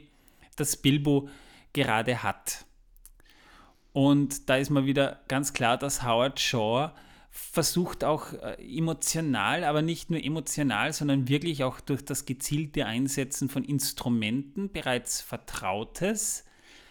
das 0.56 0.76
Bilbo 0.76 1.28
gerade 1.72 2.22
hat. 2.22 2.66
Und 3.92 4.48
da 4.50 4.56
ist 4.56 4.70
mal 4.70 4.86
wieder 4.86 5.20
ganz 5.28 5.52
klar, 5.52 5.78
dass 5.78 6.02
Howard 6.02 6.40
Shaw 6.40 6.90
versucht 7.36 8.04
auch 8.04 8.32
äh, 8.32 8.56
emotional, 8.78 9.64
aber 9.64 9.82
nicht 9.82 10.08
nur 10.08 10.22
emotional, 10.22 10.92
sondern 10.92 11.28
wirklich 11.28 11.64
auch 11.64 11.80
durch 11.80 12.04
das 12.04 12.26
gezielte 12.26 12.86
Einsetzen 12.86 13.48
von 13.48 13.64
Instrumenten 13.64 14.70
bereits 14.70 15.20
Vertrautes 15.20 16.44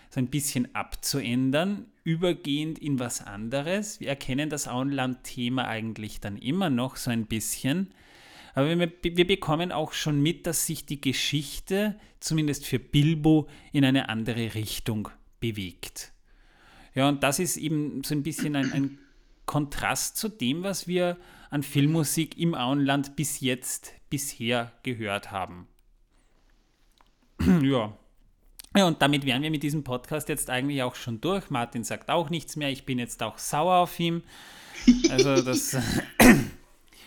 so 0.09 0.19
ein 0.19 0.27
bisschen 0.27 0.75
abzuändern, 0.75 1.87
übergehend 2.03 2.77
in 2.77 2.99
was 2.99 3.25
anderes. 3.25 4.01
Wir 4.01 4.09
erkennen 4.09 4.49
das 4.49 4.67
Auenland-Thema 4.67 5.67
eigentlich 5.67 6.19
dann 6.19 6.37
immer 6.37 6.69
noch 6.69 6.97
so 6.97 7.09
ein 7.09 7.25
bisschen. 7.25 7.93
Aber 8.53 8.67
wir, 8.77 8.91
wir, 9.01 9.25
bekommen 9.25 9.71
auch 9.71 9.93
schon 9.93 10.21
mit, 10.21 10.45
dass 10.45 10.67
sich 10.67 10.85
die 10.85 11.01
Geschichte, 11.01 11.97
zumindest 12.19 12.65
für 12.65 12.79
Bilbo, 12.79 13.47
in 13.71 13.85
eine 13.85 14.09
andere 14.09 14.53
Richtung 14.53 15.09
bewegt. 15.39 16.11
Ja, 16.93 17.09
und 17.09 17.23
das 17.23 17.39
ist 17.39 17.57
eben 17.57 18.03
so 18.03 18.13
ein 18.13 18.21
bisschen 18.21 18.55
ein, 18.55 18.71
ein 18.71 18.99
Kontrast 19.53 20.17
zu 20.17 20.29
dem, 20.29 20.63
was 20.63 20.87
wir 20.87 21.15
an 21.51 21.61
Filmmusik 21.61 22.39
im 22.39 22.55
Auenland 22.55 23.15
bis 23.15 23.39
jetzt, 23.39 23.93
bisher 24.09 24.71
gehört 24.81 25.29
haben. 25.29 25.67
ja. 27.61 27.95
Ja, 28.75 28.87
und 28.87 29.03
damit 29.03 29.27
wären 29.27 29.43
wir 29.43 29.51
mit 29.51 29.61
diesem 29.61 29.83
Podcast 29.83 30.27
jetzt 30.27 30.49
eigentlich 30.49 30.81
auch 30.81 30.95
schon 30.95 31.21
durch. 31.21 31.51
Martin 31.51 31.83
sagt 31.83 32.09
auch 32.09 32.31
nichts 32.31 32.55
mehr. 32.55 32.71
Ich 32.71 32.87
bin 32.87 32.97
jetzt 32.97 33.21
auch 33.21 33.37
sauer 33.37 33.75
auf 33.75 33.99
ihn. 33.99 34.23
Also 35.11 35.43
das. 35.43 35.77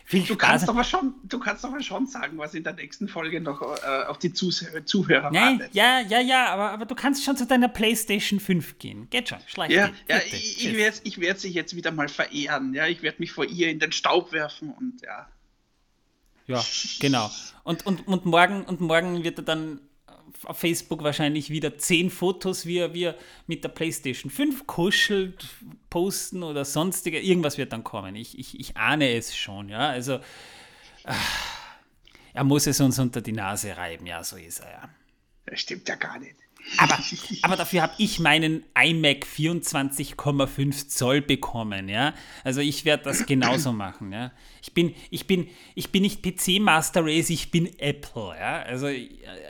Viel 0.08 0.22
du 0.22 0.36
kannst, 0.36 0.68
aber 0.68 0.84
schon, 0.84 1.14
du 1.24 1.40
kannst 1.40 1.64
aber 1.64 1.82
schon 1.82 2.06
sagen, 2.06 2.38
was 2.38 2.54
in 2.54 2.62
der 2.62 2.74
nächsten 2.74 3.08
Folge 3.08 3.40
noch 3.40 3.60
äh, 3.60 4.04
auf 4.06 4.18
die 4.18 4.32
Zuh 4.32 4.52
Zuhörer 4.52 5.32
Nein, 5.32 5.58
wartet. 5.58 5.74
Ja, 5.74 5.98
ja, 5.98 6.20
ja, 6.20 6.46
aber, 6.46 6.70
aber 6.70 6.86
du 6.86 6.94
kannst 6.94 7.24
schon 7.24 7.36
zu 7.36 7.44
deiner 7.44 7.66
PlayStation 7.66 8.38
5 8.38 8.78
gehen. 8.78 9.10
Geht 9.10 9.30
schon, 9.30 9.38
schleich 9.48 9.72
Ja, 9.72 9.90
ja 10.08 10.18
ich, 10.18 10.64
ich 10.64 10.76
werde 10.76 10.98
ich 11.02 11.20
werd 11.20 11.40
sie 11.40 11.50
jetzt 11.50 11.74
wieder 11.74 11.90
mal 11.90 12.06
verehren. 12.06 12.72
Ja, 12.72 12.86
ich 12.86 13.02
werde 13.02 13.16
mich 13.18 13.32
vor 13.32 13.46
ihr 13.46 13.68
in 13.68 13.80
den 13.80 13.90
Staub 13.90 14.30
werfen 14.30 14.70
und 14.70 15.02
ja. 15.02 15.26
Ja, 16.46 16.64
genau. 17.00 17.28
Und, 17.64 17.84
und, 17.84 18.06
und, 18.06 18.26
morgen, 18.26 18.62
und 18.62 18.80
morgen 18.80 19.24
wird 19.24 19.38
er 19.38 19.44
dann 19.44 19.80
auf 20.44 20.58
Facebook 20.58 21.02
wahrscheinlich 21.02 21.50
wieder 21.50 21.78
zehn 21.78 22.10
Fotos, 22.10 22.66
wie 22.66 22.78
er, 22.78 23.14
mit 23.46 23.64
der 23.64 23.68
PlayStation 23.68 24.30
5 24.30 24.66
kuschelt, 24.66 25.48
posten 25.90 26.42
oder 26.42 26.64
sonstige. 26.64 27.20
Irgendwas 27.20 27.58
wird 27.58 27.72
dann 27.72 27.84
kommen. 27.84 28.16
Ich, 28.16 28.38
ich, 28.38 28.58
ich 28.58 28.76
ahne 28.76 29.14
es 29.14 29.36
schon, 29.36 29.68
ja. 29.68 29.88
Also 29.88 30.14
äh, 31.04 31.12
er 32.34 32.44
muss 32.44 32.66
es 32.66 32.80
uns 32.80 32.98
unter 32.98 33.20
die 33.20 33.32
Nase 33.32 33.76
reiben, 33.76 34.06
ja, 34.06 34.22
so 34.22 34.36
ist 34.36 34.60
er 34.60 34.70
ja. 34.70 34.88
Das 35.46 35.60
stimmt 35.60 35.88
ja 35.88 35.94
gar 35.94 36.18
nicht. 36.18 36.36
Aber, 36.78 36.98
aber 37.42 37.56
dafür 37.56 37.82
habe 37.82 37.94
ich 37.98 38.18
meinen 38.18 38.64
iMac 38.74 39.24
24,5 39.24 40.88
Zoll 40.88 41.22
bekommen, 41.22 41.88
ja. 41.88 42.14
Also 42.44 42.60
ich 42.60 42.84
werde 42.84 43.04
das 43.04 43.26
genauso 43.26 43.72
machen, 43.72 44.12
ja. 44.12 44.32
Ich 44.62 44.74
bin, 44.74 44.94
ich 45.10 45.26
bin, 45.26 45.48
ich 45.74 45.92
bin 45.92 46.02
nicht 46.02 46.22
PC 46.22 46.60
Master 46.60 47.04
Race, 47.04 47.30
ich 47.30 47.50
bin 47.50 47.78
Apple, 47.78 48.34
ja. 48.38 48.62
Also 48.62 48.88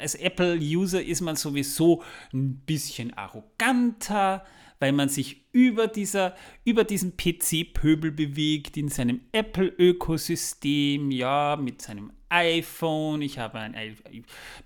als 0.01 0.15
Apple-User 0.15 1.03
ist 1.03 1.23
man 1.23 1.37
sowieso 1.37 2.03
ein 2.33 2.61
bisschen 2.67 3.15
arroganter, 3.15 4.45
weil 4.79 4.93
man 4.93 5.09
sich 5.09 5.47
über, 5.53 5.89
dieser, 5.89 6.37
über 6.65 6.85
diesen 6.85 7.17
PC-Pöbel 7.17 8.13
bewegt, 8.13 8.77
in 8.77 8.89
seinem 8.89 9.23
Apple-Ökosystem, 9.33 11.11
ja, 11.11 11.57
mit 11.57 11.81
seinem 11.81 12.13
iPhone, 12.29 13.23
ich 13.23 13.39
habe 13.39 13.59
ein 13.59 13.97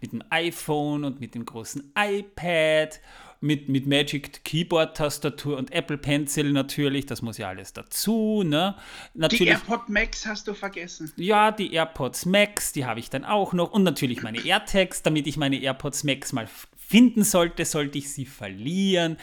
mit 0.01 0.13
dem 0.13 0.23
iPhone 0.31 1.05
und 1.05 1.21
mit 1.21 1.35
dem 1.35 1.45
großen 1.45 1.93
iPad, 1.97 3.01
mit, 3.41 3.69
mit 3.69 3.87
Magic 3.87 4.45
Keyboard 4.45 4.97
Tastatur 4.97 5.57
und 5.57 5.73
Apple 5.73 5.97
Pencil 5.97 6.53
natürlich, 6.53 7.07
das 7.07 7.23
muss 7.23 7.39
ja 7.39 7.49
alles 7.49 7.73
dazu, 7.73 8.43
ne? 8.43 8.77
Natürlich, 9.15 9.39
die 9.41 9.49
AirPods 9.49 9.89
Max 9.89 10.27
hast 10.27 10.47
du 10.47 10.55
vergessen. 10.55 11.11
Ja, 11.17 11.51
die 11.51 11.73
AirPods 11.73 12.27
Max, 12.27 12.73
die 12.73 12.85
habe 12.85 13.01
ich 13.01 13.09
dann 13.09 13.25
auch 13.25 13.53
noch 13.53 13.73
und 13.73 13.83
natürlich 13.83 14.23
meine 14.23 14.45
AirTags, 14.45 15.03
damit 15.03 15.27
ich 15.27 15.37
meine 15.39 15.59
AirPods 15.59 16.05
Max 16.05 16.33
mal 16.33 16.49
finden 16.77 17.25
sollte, 17.25 17.65
sollte 17.65 17.99
ich 17.99 18.13
sie 18.13 18.27
verlieren. 18.27 19.17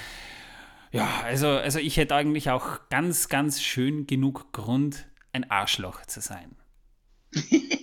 Ja, 0.91 1.21
also, 1.23 1.50
also 1.50 1.80
ich 1.80 1.97
hätte 1.97 2.15
eigentlich 2.15 2.50
auch 2.50 2.89
ganz, 2.89 3.30
ganz 3.30 3.62
schön 3.62 4.08
genug 4.08 4.52
Grund, 4.52 5.06
ein 5.32 5.50
Arschloch 5.52 6.06
zu 6.06 6.21
sein. 6.21 6.56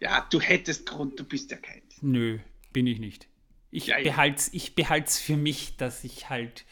ja, 0.00 0.26
du 0.30 0.40
hättest 0.40 0.86
Grund, 0.86 1.18
du 1.18 1.24
bist 1.24 1.50
ja 1.50 1.56
kein. 1.56 1.82
Nö, 2.00 2.38
bin 2.72 2.86
ich 2.86 2.98
nicht. 2.98 3.28
Ich 3.70 3.86
ja, 3.88 4.00
behalte 4.02 4.36
es 4.36 4.52
ich 4.52 4.74
behalt's 4.74 5.18
für 5.18 5.36
mich, 5.36 5.76
dass 5.76 6.04
ich 6.04 6.30
halt, 6.30 6.64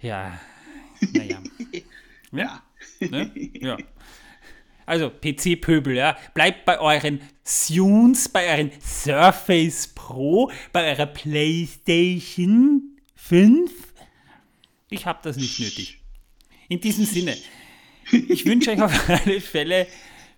ja, 0.00 0.40
naja. 1.12 1.42
ja. 2.32 2.62
Ne? 3.00 3.30
ja. 3.54 3.76
Also, 4.84 5.10
PC-Pöbel, 5.10 5.94
ja. 5.94 6.18
Bleibt 6.34 6.64
bei 6.64 6.78
euren 6.78 7.20
Sunes, 7.44 8.28
bei 8.28 8.50
euren 8.50 8.72
Surface 8.80 9.88
Pro, 9.88 10.50
bei 10.72 10.90
eurer 10.90 11.06
PlayStation 11.06 13.00
5. 13.14 13.70
Ich 14.90 15.06
habe 15.06 15.20
das 15.22 15.36
nicht 15.36 15.60
nötig. 15.60 16.00
In 16.68 16.80
diesem 16.80 17.04
Sinne, 17.04 17.36
ich 18.28 18.44
wünsche 18.44 18.72
euch 18.72 18.82
auf 18.82 19.08
alle 19.08 19.40
Fälle 19.40 19.86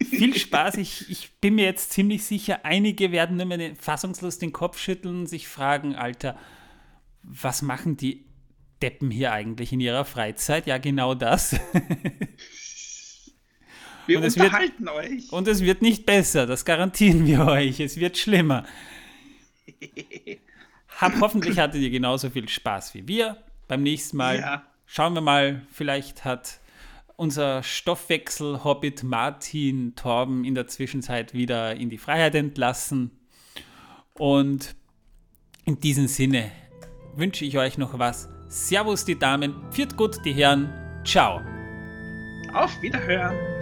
viel 0.02 0.36
Spaß. 0.36 0.76
Ich, 0.76 1.10
ich 1.10 1.32
bin 1.40 1.56
mir 1.56 1.64
jetzt 1.64 1.92
ziemlich 1.92 2.24
sicher, 2.24 2.64
einige 2.64 3.12
werden 3.12 3.36
nur 3.36 3.46
mehr 3.46 3.74
fassungslos 3.76 4.38
den 4.38 4.52
Kopf 4.52 4.78
schütteln 4.78 5.20
und 5.20 5.26
sich 5.26 5.48
fragen, 5.48 5.94
Alter, 5.94 6.38
was 7.22 7.62
machen 7.62 7.96
die 7.96 8.24
Deppen 8.82 9.10
hier 9.10 9.32
eigentlich 9.32 9.72
in 9.72 9.80
ihrer 9.80 10.04
Freizeit? 10.04 10.66
Ja, 10.66 10.78
genau 10.78 11.14
das. 11.14 11.56
Wir 14.06 14.18
und 14.18 14.24
unterhalten 14.24 14.84
wird, 14.84 14.94
euch. 14.94 15.32
Und 15.32 15.48
es 15.48 15.62
wird 15.62 15.80
nicht 15.80 16.04
besser, 16.04 16.46
das 16.46 16.64
garantieren 16.64 17.26
wir 17.26 17.46
euch. 17.46 17.80
Es 17.80 17.98
wird 17.98 18.18
schlimmer. 18.18 18.66
Hab, 21.00 21.18
hoffentlich 21.20 21.58
hattet 21.58 21.80
ihr 21.80 21.90
genauso 21.90 22.30
viel 22.30 22.48
Spaß 22.48 22.94
wie 22.94 23.08
wir. 23.08 23.42
Beim 23.66 23.82
nächsten 23.82 24.16
Mal 24.18 24.40
ja. 24.40 24.66
schauen 24.86 25.14
wir 25.14 25.22
mal, 25.22 25.62
vielleicht 25.72 26.24
hat 26.24 26.60
unser 27.16 27.62
Stoffwechsel-Hobbit 27.62 29.02
Martin 29.02 29.94
Torben 29.94 30.44
in 30.44 30.54
der 30.54 30.66
Zwischenzeit 30.66 31.34
wieder 31.34 31.76
in 31.76 31.90
die 31.90 31.98
Freiheit 31.98 32.34
entlassen. 32.34 33.10
Und 34.14 34.74
in 35.64 35.80
diesem 35.80 36.06
Sinne 36.06 36.50
wünsche 37.14 37.44
ich 37.44 37.58
euch 37.58 37.78
noch 37.78 37.98
was. 37.98 38.28
Servus 38.48 39.04
die 39.04 39.18
Damen, 39.18 39.54
viert 39.70 39.96
gut 39.96 40.24
die 40.24 40.32
Herren, 40.32 40.72
ciao. 41.04 41.40
Auf 42.52 42.80
Wiederhören. 42.82 43.53